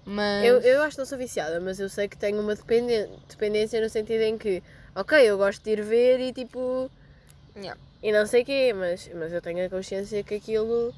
Mas. 0.07 0.45
Eu, 0.45 0.61
eu 0.61 0.83
acho 0.83 0.93
que 0.95 0.99
não 1.01 1.07
sou 1.07 1.19
viciada, 1.19 1.59
mas 1.61 1.81
eu 1.81 1.89
sei 1.89 2.07
que 2.07 2.17
tenho 2.17 2.41
uma 2.41 2.55
dependen- 2.55 3.11
dependência 3.29 3.81
no 3.81 3.91
sentido 3.91 4.23
em 4.23 4.39
que, 4.39 4.63
ok, 4.95 5.19
eu 5.19 5.37
gosto 5.37 5.63
de 5.65 5.71
ir 5.73 5.83
ver 5.83 6.21
e 6.21 6.33
tipo. 6.33 6.89
Yeah. 7.57 7.79
E 8.03 8.13
não 8.13 8.25
sei 8.25 8.43
o 8.43 8.47
quê, 8.47 8.73
mas, 8.73 9.11
mas 9.15 9.33
eu 9.33 9.43
tenho 9.43 9.67
a 9.67 9.69
consciência 9.69 10.23
que 10.23 10.37
aquilo 10.37 10.95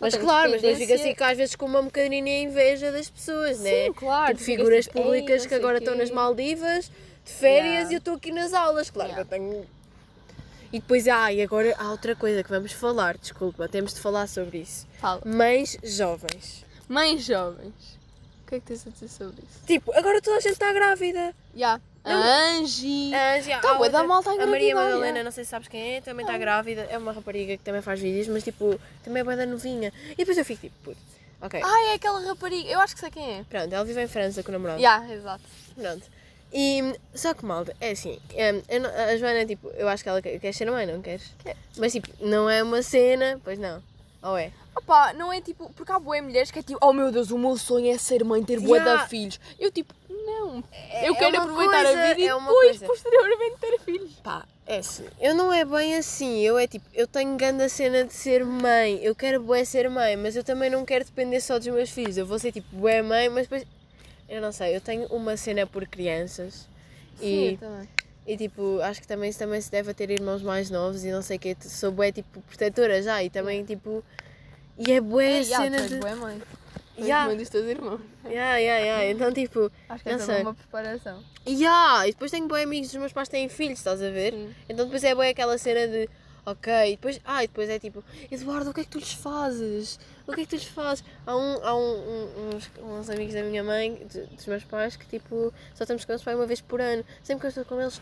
Mas 0.00 0.14
claro, 0.14 0.50
mas 0.50 0.60
depois 0.62 0.78
fica 0.78 0.94
assim 0.94 1.14
que 1.14 1.22
às 1.22 1.36
vezes 1.38 1.54
com 1.56 1.64
uma 1.66 1.82
bocadinha 1.82 2.42
inveja 2.42 2.92
das 2.92 3.08
pessoas, 3.08 3.60
né? 3.60 3.86
Sim, 3.86 3.92
claro. 3.92 4.32
Tipo, 4.34 4.44
ficas 4.44 4.56
figuras 4.56 4.84
tipo, 4.84 4.98
"Ei, 4.98 5.04
públicas 5.04 5.46
que 5.46 5.54
agora 5.54 5.78
quê." 5.78 5.84
estão 5.84 5.96
nas 5.98 6.10
Maldivas 6.10 6.90
de 7.24 7.32
férias 7.32 7.66
Yeah. 7.66 7.90
e 7.92 7.94
eu 7.94 7.98
estou 7.98 8.14
aqui 8.14 8.30
nas 8.32 8.52
aulas, 8.52 8.90
claro 8.90 9.10
Yeah. 9.10 9.24
que 9.28 9.34
eu 9.34 9.38
tenho. 9.38 9.66
E 10.72 10.80
depois, 10.80 11.06
ah, 11.08 11.32
e 11.32 11.40
agora 11.40 11.74
há 11.78 11.90
outra 11.90 12.14
coisa 12.14 12.42
que 12.42 12.50
vamos 12.50 12.72
falar, 12.72 13.16
desculpa, 13.16 13.68
temos 13.68 13.94
de 13.94 14.00
falar 14.00 14.26
sobre 14.26 14.58
isso. 14.58 14.86
Fala. 15.00 15.22
Mães 15.24 15.78
jovens. 15.82 16.64
Mães 16.88 17.24
jovens. 17.24 17.96
O 18.44 18.48
que 18.48 18.56
é 18.56 18.60
que 18.60 18.66
tens 18.66 18.86
a 18.86 18.90
dizer 18.90 19.08
sobre 19.08 19.36
isso? 19.42 19.64
Tipo, 19.66 19.92
agora 19.96 20.20
toda 20.20 20.36
a 20.36 20.40
gente 20.40 20.52
está 20.52 20.72
grávida. 20.72 21.34
Já. 21.54 21.80
Não. 22.06 22.22
Angie. 22.62 23.12
Ah, 23.14 23.40
já, 23.40 23.58
Tá, 23.60 23.74
bué 23.74 23.88
da 23.88 24.02
malta 24.04 24.30
a 24.30 24.42
A 24.42 24.46
Maria 24.46 24.74
Madalena, 24.74 25.22
não 25.24 25.30
sei 25.30 25.44
se 25.44 25.50
sabes 25.50 25.68
quem 25.68 25.96
é, 25.96 26.00
também 26.00 26.24
está 26.24 26.38
grávida. 26.38 26.86
É 26.90 26.96
uma 26.96 27.12
rapariga 27.12 27.56
que 27.56 27.62
também 27.64 27.82
faz 27.82 27.98
vídeos, 28.00 28.28
mas 28.28 28.42
tipo, 28.44 28.78
também 29.04 29.20
é 29.20 29.24
bué 29.24 29.36
da 29.36 29.44
novinha. 29.46 29.92
E 30.12 30.16
depois 30.16 30.38
eu 30.38 30.44
fico 30.44 30.60
tipo, 30.62 30.74
puto, 30.84 30.98
ok. 31.40 31.60
Ai, 31.62 31.86
é 31.86 31.94
aquela 31.94 32.20
rapariga. 32.20 32.68
Eu 32.70 32.80
acho 32.80 32.94
que 32.94 33.00
sei 33.00 33.10
quem 33.10 33.38
é. 33.40 33.44
Pronto, 33.48 33.72
ela 33.74 33.84
vive 33.84 34.02
em 34.02 34.08
França 34.08 34.42
com 34.42 34.50
o 34.50 34.52
namorado. 34.52 34.80
Já, 34.80 35.04
exato. 35.12 35.42
Pronto. 35.74 36.02
E, 36.52 36.94
só 37.14 37.34
que 37.34 37.44
malta, 37.44 37.74
é 37.80 37.90
assim, 37.90 38.18
hum, 38.30 38.78
não- 38.80 38.88
a 38.90 39.16
Joana, 39.16 39.44
tipo, 39.44 39.68
eu 39.70 39.88
acho 39.88 40.02
que 40.02 40.08
ela 40.08 40.22
quer, 40.22 40.38
quer 40.38 40.54
ser 40.54 40.70
mãe, 40.70 40.86
não 40.86 41.02
queres? 41.02 41.24
Quer. 41.42 41.56
Mas 41.76 41.92
tipo, 41.92 42.08
não 42.20 42.48
é 42.48 42.62
uma 42.62 42.82
cena, 42.82 43.40
pois 43.44 43.58
não. 43.58 43.82
Ou 44.22 44.38
é? 44.38 44.52
Opa, 44.74 45.12
não 45.12 45.32
é 45.32 45.40
tipo. 45.40 45.70
Porque 45.74 45.90
há 45.90 45.98
boé 45.98 46.20
mulheres 46.20 46.50
que 46.50 46.58
é 46.60 46.62
tipo, 46.62 46.78
oh 46.82 46.92
meu 46.92 47.10
Deus, 47.10 47.30
o 47.30 47.38
meu 47.38 47.56
sonho 47.56 47.92
é 47.92 47.98
ser 47.98 48.24
mãe, 48.24 48.42
ter 48.44 48.60
bué 48.60 48.78
Ya. 48.78 48.96
de 48.96 49.08
filhos. 49.08 49.40
Eu 49.58 49.70
tipo, 49.70 49.92
não. 50.56 50.64
É- 50.90 51.08
eu 51.08 51.14
é 51.14 51.18
quero 51.18 51.36
aproveitar 51.40 51.84
coisa, 51.84 52.00
a 52.02 52.06
vida 52.08 52.20
e 52.20 52.26
é 52.26 52.34
depois, 52.38 52.78
coisa. 52.78 52.86
posteriormente, 52.86 53.56
ter 53.60 53.78
filhos. 53.80 54.12
Pá, 54.22 54.46
é 54.66 54.78
assim, 54.78 55.06
eu 55.20 55.34
não 55.34 55.52
é 55.52 55.64
bem 55.64 55.94
assim, 55.96 56.40
eu 56.40 56.58
é 56.58 56.66
tipo, 56.66 56.84
eu 56.92 57.06
tenho 57.06 57.36
grande 57.36 57.62
a 57.62 57.68
cena 57.68 58.04
de 58.04 58.12
ser 58.12 58.44
mãe, 58.44 58.98
eu 59.02 59.14
quero 59.14 59.40
bué 59.42 59.64
ser 59.64 59.88
mãe, 59.88 60.16
mas 60.16 60.34
eu 60.34 60.42
também 60.42 60.68
não 60.68 60.84
quero 60.84 61.04
depender 61.04 61.40
só 61.40 61.58
dos 61.58 61.68
meus 61.68 61.90
filhos, 61.90 62.16
eu 62.16 62.26
vou 62.26 62.38
ser 62.38 62.50
tipo 62.52 62.66
bué 62.74 63.00
mãe, 63.02 63.28
mas 63.28 63.42
depois, 63.46 63.64
eu 64.28 64.40
não 64.40 64.50
sei, 64.50 64.74
eu 64.74 64.80
tenho 64.80 65.06
uma 65.06 65.36
cena 65.36 65.66
por 65.66 65.86
crianças 65.86 66.68
e, 67.22 67.56
também. 67.60 67.88
e 68.26 68.36
tipo, 68.36 68.80
acho 68.80 69.00
que 69.00 69.06
também, 69.06 69.32
também 69.32 69.60
se 69.60 69.70
deve 69.70 69.92
a 69.92 69.94
ter 69.94 70.10
irmãos 70.10 70.42
mais 70.42 70.68
novos 70.68 71.04
e 71.04 71.12
não 71.12 71.22
sei 71.22 71.36
o 71.36 71.40
que, 71.40 71.56
sou 71.60 71.92
bué 71.92 72.10
tipo 72.10 72.40
protetora 72.42 73.00
já 73.00 73.22
e 73.22 73.30
também 73.30 73.64
tipo, 73.64 74.02
e 74.76 74.90
é 74.92 75.00
bué 75.00 75.36
É, 75.36 75.38
a 75.38 75.42
já, 75.44 75.56
cena 75.58 75.76
és 75.76 75.88
de... 75.90 75.96
bué 76.00 76.14
mãe. 76.16 76.42
Ya. 76.98 77.26
mãe 77.26 77.36
dos 77.36 77.48
teus 77.48 77.66
irmãos. 77.66 78.00
Yeah, 78.26 78.56
yeah, 78.58 78.84
yeah. 78.84 79.10
Então 79.10 79.32
tipo, 79.32 79.70
Acho 79.88 80.02
que 80.02 80.10
Não 80.10 80.16
é 80.16 80.20
sei. 80.20 80.42
uma 80.42 80.54
preparação. 80.54 81.22
yeah. 81.46 82.08
e 82.08 82.12
depois 82.12 82.30
tenho 82.30 82.48
bué 82.48 82.62
amigos 82.64 82.88
dos 82.90 82.98
meus 82.98 83.12
pais 83.12 83.28
que 83.28 83.32
têm 83.36 83.48
filhos, 83.48 83.78
estás 83.78 84.02
a 84.02 84.10
ver? 84.10 84.32
Sim. 84.32 84.52
Então 84.68 84.84
depois 84.86 85.04
é 85.04 85.14
bué 85.14 85.28
aquela 85.28 85.56
cena 85.58 85.86
de 85.86 86.08
ok, 86.44 86.72
e 86.72 86.90
depois, 86.96 87.20
ah, 87.24 87.42
e 87.44 87.48
depois 87.48 87.68
é 87.68 87.78
tipo, 87.78 88.02
Eduardo, 88.30 88.70
o 88.70 88.74
que 88.74 88.80
é 88.80 88.84
que 88.84 88.90
tu 88.90 88.98
lhes 88.98 89.12
fazes? 89.12 89.98
O 90.26 90.32
que 90.32 90.40
é 90.40 90.44
que 90.44 90.50
tu 90.50 90.54
lhes 90.56 90.64
fazes? 90.64 91.04
Há, 91.26 91.36
um, 91.36 91.64
há 91.64 91.76
um, 91.76 91.80
um- 91.80 92.56
uns, 92.56 92.70
uns 92.82 93.10
amigos 93.10 93.34
da 93.34 93.42
minha 93.42 93.62
mãe, 93.64 93.94
de- 94.10 94.26
dos 94.26 94.46
meus 94.46 94.64
pais, 94.64 94.96
que 94.96 95.06
tipo, 95.06 95.52
só 95.74 95.84
estamos 95.84 96.04
com 96.04 96.12
eles 96.12 96.22
pai 96.22 96.34
uma 96.34 96.46
vez 96.46 96.60
por 96.60 96.80
ano. 96.80 97.04
Sempre 97.22 97.40
que 97.42 97.46
eu 97.46 97.62
estou 97.62 97.64
com 97.64 97.80
eles, 97.80 98.00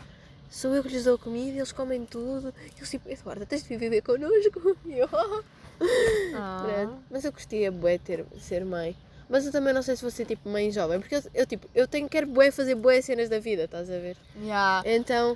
sou 0.49 0.73
eu 0.75 0.83
que 0.83 0.89
lhes 0.89 1.03
dou 1.03 1.17
comida, 1.17 1.57
eles 1.57 1.71
comem 1.71 2.05
tudo. 2.05 2.53
E 2.75 2.77
eles 2.77 2.89
tipo, 2.89 3.09
Eduardo, 3.09 3.45
tens 3.45 3.63
de 3.63 3.77
viver 3.77 4.01
connosco. 4.01 4.77
E 4.85 4.99
eu, 4.99 5.09
"Ah." 5.11 5.43
Ah. 6.35 6.89
Mas 7.09 7.25
eu 7.25 7.31
gostaria 7.31 7.71
bué 7.71 7.97
ter, 7.97 8.25
ser 8.39 8.63
mãe. 8.63 8.95
Mas 9.27 9.45
eu 9.45 9.51
também 9.51 9.73
não 9.73 9.81
sei 9.81 9.95
se 9.95 10.01
vou 10.01 10.11
ser 10.11 10.25
tipo 10.25 10.47
mãe 10.47 10.71
jovem, 10.71 10.99
porque 10.99 11.15
eu, 11.15 11.23
eu 11.33 11.45
tipo, 11.45 11.67
eu 11.73 11.87
tenho, 11.87 12.07
quero 12.07 12.27
bué 12.27 12.51
fazer 12.51 12.75
bué 12.75 13.01
cenas 13.01 13.27
da 13.27 13.39
vida, 13.39 13.63
estás 13.63 13.89
a 13.89 13.97
ver? 13.97 14.15
Ya. 14.41 14.81
Então, 14.85 15.35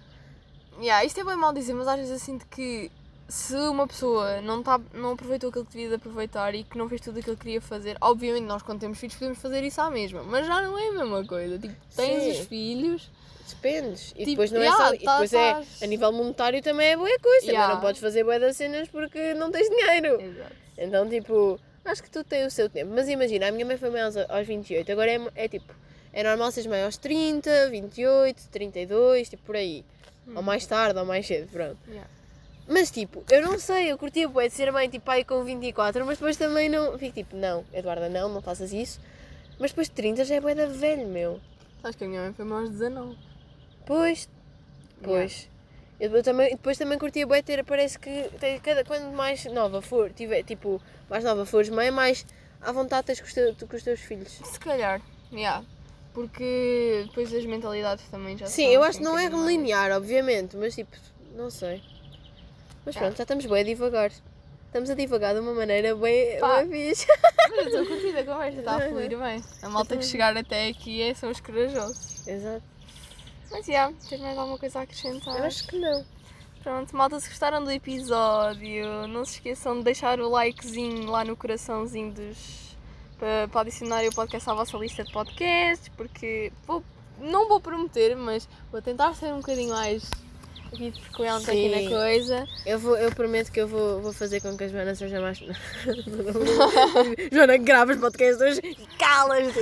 Ya, 0.81 1.03
isto 1.03 1.19
é 1.19 1.23
bem 1.25 1.35
mal 1.35 1.51
dizer, 1.51 1.73
mas 1.73 1.87
às 1.87 1.97
vezes 1.97 2.11
eu 2.11 2.19
sinto 2.19 2.45
que 2.47 2.89
se 3.27 3.53
uma 3.53 3.85
pessoa 3.85 4.39
não, 4.41 4.63
tá, 4.63 4.79
não 4.93 5.11
aproveitou 5.11 5.49
aquilo 5.49 5.65
que 5.65 5.73
devia 5.73 5.89
de 5.89 5.95
aproveitar 5.95 6.55
e 6.55 6.63
que 6.63 6.77
não 6.77 6.87
fez 6.87 7.01
tudo 7.01 7.19
aquilo 7.19 7.35
que 7.35 7.43
queria 7.43 7.61
fazer, 7.61 7.97
obviamente 7.99 8.45
nós 8.45 8.63
quando 8.63 8.79
temos 8.79 8.97
filhos 8.97 9.15
podemos 9.15 9.39
fazer 9.39 9.61
isso 9.63 9.81
à 9.81 9.91
mesma, 9.91 10.23
mas 10.23 10.47
já 10.47 10.61
não 10.61 10.77
é 10.77 10.87
a 10.87 10.91
mesma 10.93 11.25
coisa. 11.25 11.59
Tipo, 11.59 11.75
tens 11.95 12.23
Sim. 12.23 12.31
os 12.31 12.47
filhos, 12.47 13.09
Dependes. 13.53 14.11
E 14.11 14.19
Tipo, 14.19 14.29
depois 14.31 14.51
não 14.51 14.61
é 14.61 14.65
yeah, 14.65 14.85
só. 14.87 14.93
E 14.93 14.99
tá- 14.99 15.11
depois 15.13 15.31
tás- 15.31 15.81
é. 15.81 15.85
A 15.85 15.87
nível 15.87 16.11
monetário 16.11 16.61
também 16.61 16.89
é 16.89 16.97
boa 16.97 17.19
coisa. 17.19 17.45
Yeah. 17.47 17.73
não 17.73 17.81
podes 17.81 18.01
fazer 18.01 18.23
boa 18.23 18.39
das 18.39 18.55
cenas 18.57 18.87
porque 18.89 19.33
não 19.33 19.51
tens 19.51 19.69
dinheiro. 19.69 20.21
Exato. 20.21 20.55
Então, 20.77 21.09
tipo, 21.09 21.59
acho 21.85 22.01
que 22.03 22.09
tudo 22.09 22.25
tem 22.25 22.45
o 22.45 22.51
seu 22.51 22.69
tempo. 22.69 22.91
Mas 22.93 23.09
imagina, 23.09 23.47
a 23.47 23.51
minha 23.51 23.65
mãe 23.65 23.77
foi 23.77 23.89
mãe 23.89 24.01
aos, 24.01 24.15
aos 24.17 24.47
28. 24.47 24.91
Agora 24.91 25.11
é, 25.11 25.19
é 25.35 25.47
tipo. 25.47 25.73
É 26.11 26.23
normal 26.23 26.51
seres 26.51 26.67
mãe 26.67 26.83
aos 26.83 26.97
30, 26.97 27.69
28, 27.69 28.47
32, 28.51 29.29
tipo 29.29 29.43
por 29.43 29.55
aí. 29.55 29.85
Ou 30.35 30.41
mais 30.41 30.65
tarde, 30.65 30.97
ou 30.99 31.05
mais 31.05 31.25
cedo, 31.25 31.47
pronto. 31.51 31.77
Yeah. 31.87 32.07
Mas 32.67 32.91
tipo, 32.91 33.23
eu 33.31 33.41
não 33.41 33.57
sei, 33.59 33.91
eu 33.91 33.97
curtia 33.97 34.27
bué 34.27 34.47
de 34.47 34.53
ser 34.53 34.71
mãe 34.71 34.87
tipo 34.87 35.09
aí 35.09 35.23
com 35.23 35.43
24, 35.43 36.05
mas 36.05 36.17
depois 36.19 36.37
também 36.37 36.69
não. 36.69 36.97
Fico 36.99 37.13
tipo, 37.15 37.35
não, 37.35 37.65
Eduarda, 37.73 38.09
não, 38.09 38.29
não 38.29 38.41
faças 38.41 38.71
isso. 38.73 38.99
Mas 39.59 39.71
depois 39.71 39.87
de 39.87 39.93
30 39.95 40.23
já 40.25 40.35
é 40.35 40.39
bué 40.41 40.53
da 40.55 40.67
velho, 40.67 41.07
meu. 41.07 41.39
Acho 41.83 41.97
que 41.97 42.03
a 42.03 42.07
minha 42.07 42.21
mãe 42.21 42.33
foi 42.33 42.45
mais 42.45 42.69
19. 42.69 43.17
Pois, 43.85 44.29
pois. 45.03 45.49
Eu, 45.99 46.15
eu 46.15 46.23
também, 46.23 46.51
depois 46.51 46.77
também 46.77 46.97
curtia 46.97 47.27
bué 47.27 47.41
ter, 47.41 47.63
parece 47.65 47.99
que 47.99 48.29
tem, 48.39 48.59
cada, 48.59 48.85
quando 48.85 49.11
mais 49.11 49.43
nova 49.45 49.81
for, 49.81 50.09
tiver, 50.11 50.43
tipo, 50.43 50.81
mais 51.09 51.23
nova 51.23 51.45
fores 51.45 51.69
mãe, 51.69 51.91
mais 51.91 52.25
à 52.61 52.71
vontade 52.71 53.07
tens 53.07 53.19
com 53.19 53.27
os, 53.27 53.33
teu- 53.33 53.55
com 53.67 53.75
os 53.75 53.83
teus 53.83 53.99
filhos. 53.99 54.39
Se 54.43 54.59
calhar, 54.59 55.01
yeah. 55.31 55.63
porque 56.13 57.03
depois 57.07 57.33
as 57.33 57.45
mentalidades 57.45 58.05
também 58.09 58.37
já 58.37 58.45
Sim, 58.47 58.67
eu 58.67 58.81
acho 58.81 58.99
que 58.99 59.03
não 59.03 59.19
é 59.19 59.27
linear, 59.27 59.91
obviamente, 59.91 60.55
mas 60.55 60.75
tipo, 60.75 60.95
não 61.35 61.49
sei. 61.49 61.81
Mas 62.85 62.95
pronto, 62.95 63.17
já 63.17 63.23
estamos 63.23 63.45
bem 63.45 63.59
a 63.59 63.63
divagar. 63.63 64.11
Estamos 64.67 64.89
a 64.89 64.93
divagar 64.93 65.33
de 65.33 65.41
uma 65.41 65.53
maneira 65.53 65.95
bem, 65.95 66.39
Pá. 66.39 66.63
bem 66.63 66.89
fixe. 66.89 67.07
Mas 67.49 67.73
eu 67.73 67.81
estou 67.81 67.85
curtida 67.87 68.19
a 68.19 68.23
conversa, 68.23 68.59
está 68.59 68.75
a 68.75 68.81
fluir 68.87 69.17
bem. 69.17 69.43
A 69.63 69.69
malta 69.69 69.97
que 69.97 70.05
chegar 70.05 70.37
até 70.37 70.67
aqui 70.67 71.01
é, 71.01 71.13
são 71.13 71.29
os 71.31 71.39
corajosos. 71.39 72.27
Exato. 72.27 72.63
Mas 73.51 73.65
já, 73.65 73.91
tens 74.07 74.21
mais 74.21 74.37
alguma 74.37 74.57
coisa 74.57 74.79
a 74.79 74.81
acrescentar? 74.83 75.37
Eu 75.37 75.45
acho 75.45 75.67
que 75.67 75.77
não. 75.77 76.05
Pronto, 76.61 76.95
malta, 76.95 77.19
se 77.19 77.29
gostaram 77.29 77.63
do 77.63 77.71
episódio, 77.71 79.07
não 79.07 79.23
se 79.23 79.35
esqueçam 79.35 79.77
de 79.77 79.83
deixar 79.83 80.19
o 80.19 80.29
likezinho 80.29 81.09
lá 81.09 81.23
no 81.23 81.35
coraçãozinho 81.35 82.11
dos. 82.11 82.77
para, 83.17 83.47
para 83.47 83.61
adicionarem 83.61 84.09
o 84.09 84.13
podcast 84.13 84.49
à 84.49 84.53
vossa 84.53 84.77
lista 84.77 85.03
de 85.03 85.11
podcasts, 85.11 85.89
porque 85.95 86.51
vou, 86.67 86.83
não 87.19 87.47
vou 87.47 87.61
prometer, 87.61 88.15
mas 88.15 88.47
vou 88.71 88.81
tentar 88.81 89.13
ser 89.15 89.33
um 89.33 89.37
bocadinho 89.37 89.69
mais 89.69 90.09
aqui 90.73 90.91
frequente 90.91 91.49
aqui 91.49 91.69
Sim. 91.69 91.83
na 91.83 91.89
coisa. 91.89 92.47
Eu, 92.65 92.79
vou, 92.79 92.97
eu 92.97 93.11
prometo 93.11 93.51
que 93.51 93.59
eu 93.59 93.67
vou, 93.67 94.01
vou 94.01 94.13
fazer 94.13 94.41
com 94.41 94.55
que 94.57 94.63
a 94.63 94.67
Joana 94.67 94.95
seja 94.95 95.19
mais. 95.19 95.39
Joana, 97.31 97.57
gravas 97.57 97.97
podcast 97.97 98.43
hoje 98.43 98.61
e 98.63 98.75
calas 98.97 99.53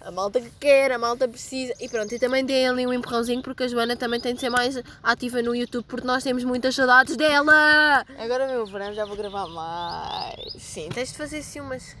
A 0.00 0.10
malta 0.10 0.40
que 0.40 0.50
quer, 0.60 0.92
a 0.92 0.98
malta 0.98 1.28
precisa. 1.28 1.72
E 1.80 1.88
pronto, 1.88 2.14
e 2.14 2.18
também 2.18 2.44
deem 2.44 2.68
ali 2.68 2.86
um 2.86 2.92
empurrãozinho 2.92 3.42
porque 3.42 3.64
a 3.64 3.68
Joana 3.68 3.96
também 3.96 4.20
tem 4.20 4.34
de 4.34 4.40
ser 4.40 4.50
mais 4.50 4.80
ativa 5.02 5.42
no 5.42 5.54
YouTube 5.54 5.84
porque 5.88 6.06
nós 6.06 6.22
temos 6.22 6.44
muitas 6.44 6.74
saudades 6.74 7.16
dela. 7.16 8.04
Agora 8.18 8.46
meu 8.46 8.66
verão 8.66 8.92
já 8.92 9.04
vou 9.04 9.16
gravar 9.16 9.46
mais. 9.48 10.52
Sim, 10.58 10.88
tens 10.92 11.12
de 11.12 11.18
fazer 11.18 11.38
assim 11.38 11.60
umas. 11.60 11.96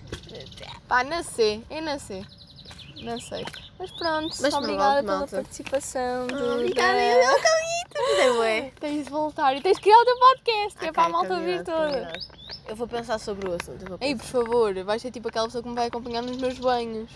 Pá, 0.88 1.04
sei, 1.22 1.62
eu 1.70 2.00
sei. 2.00 2.24
Não 3.02 3.20
sei. 3.20 3.44
Mas 3.78 3.90
pronto, 3.90 4.34
Mas 4.40 4.54
obrigada 4.54 5.02
pronto, 5.02 5.04
pela 5.06 5.18
malta. 5.18 5.36
participação. 5.36 6.26
do- 6.26 6.52
Obrigada, 6.54 6.92
da- 6.92 7.04
eu 7.04 8.32
não 8.32 8.38
ué. 8.40 8.72
Tens 8.80 9.04
de 9.04 9.10
voltar 9.10 9.56
e 9.56 9.60
tens 9.60 9.76
de 9.76 9.82
criar 9.82 9.98
o 9.98 10.04
teu 10.04 10.16
podcast, 10.18 10.78
que 10.78 10.86
é 10.86 10.92
para 10.92 11.04
a 11.04 11.08
malta 11.08 11.34
ouvir 11.34 11.64
combinado, 11.64 11.92
toda. 11.92 12.12
Eu 12.68 12.76
vou 12.76 12.86
pensar 12.88 13.18
sobre 13.18 13.48
o 13.48 13.54
assunto. 13.54 13.84
eu 13.90 13.98
Ei, 14.00 14.14
por 14.16 14.24
favor, 14.24 14.84
vais 14.84 15.02
ser 15.02 15.10
tipo 15.10 15.28
aquela 15.28 15.46
pessoa 15.46 15.62
que 15.62 15.68
me 15.68 15.74
vai 15.74 15.86
acompanhar 15.88 16.22
nos 16.22 16.36
meus 16.36 16.58
banhos. 16.58 17.10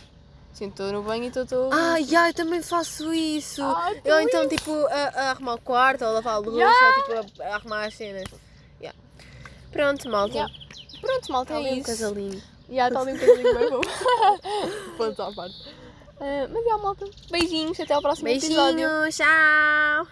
Sim, 0.53 0.69
estou 0.69 0.91
no 0.91 1.03
banho 1.03 1.25
e 1.25 1.29
estou 1.29 1.45
todo. 1.47 1.73
Ah, 1.73 2.01
já, 2.03 2.29
eu 2.31 2.35
também 2.35 2.63
faço 2.63 3.13
isso. 3.13 3.63
Ah, 3.63 3.93
tu 4.03 4.11
ou 4.11 4.21
então, 4.21 4.49
tipo, 4.49 4.73
a, 4.87 4.95
a 5.15 5.31
arrumar 5.33 5.55
o 5.55 5.61
quarto, 5.61 6.03
ou 6.03 6.09
a 6.09 6.13
lavar 6.15 6.35
a 6.35 6.39
luz, 6.39 6.57
Ya. 6.57 6.69
ou 6.69 7.03
tipo, 7.25 7.43
a, 7.43 7.47
a 7.47 7.55
arrumar 7.57 7.85
as 7.85 7.95
cenas. 7.95 8.25
Ya. 8.81 8.95
Pronto, 9.71 10.09
malta. 10.09 10.35
Ya. 10.39 10.47
Pronto, 11.01 11.31
malta, 11.33 11.53
Está 11.55 11.63
é 11.63 11.71
ali 11.71 11.79
um 11.79 11.83
isso. 11.83 12.47
Casalinho. 12.69 12.77
Já 12.77 12.89
está 12.89 13.01
ali 13.01 13.13
um 13.13 13.19
casalinho 13.19 13.59
bem 13.59 13.71
bom. 13.71 13.81
Ponto 14.97 15.23
à 15.23 15.33
parte. 15.33 15.75
Ah, 16.19 16.49
mas 16.51 16.67
é, 16.67 16.77
malta. 16.79 17.07
Beijinhos, 17.31 17.79
até 17.79 17.95
ao 17.95 18.03
próximo 18.03 18.29
episódio. 18.29 18.89
Beijinhos, 18.89 19.17
tchau! 19.17 20.05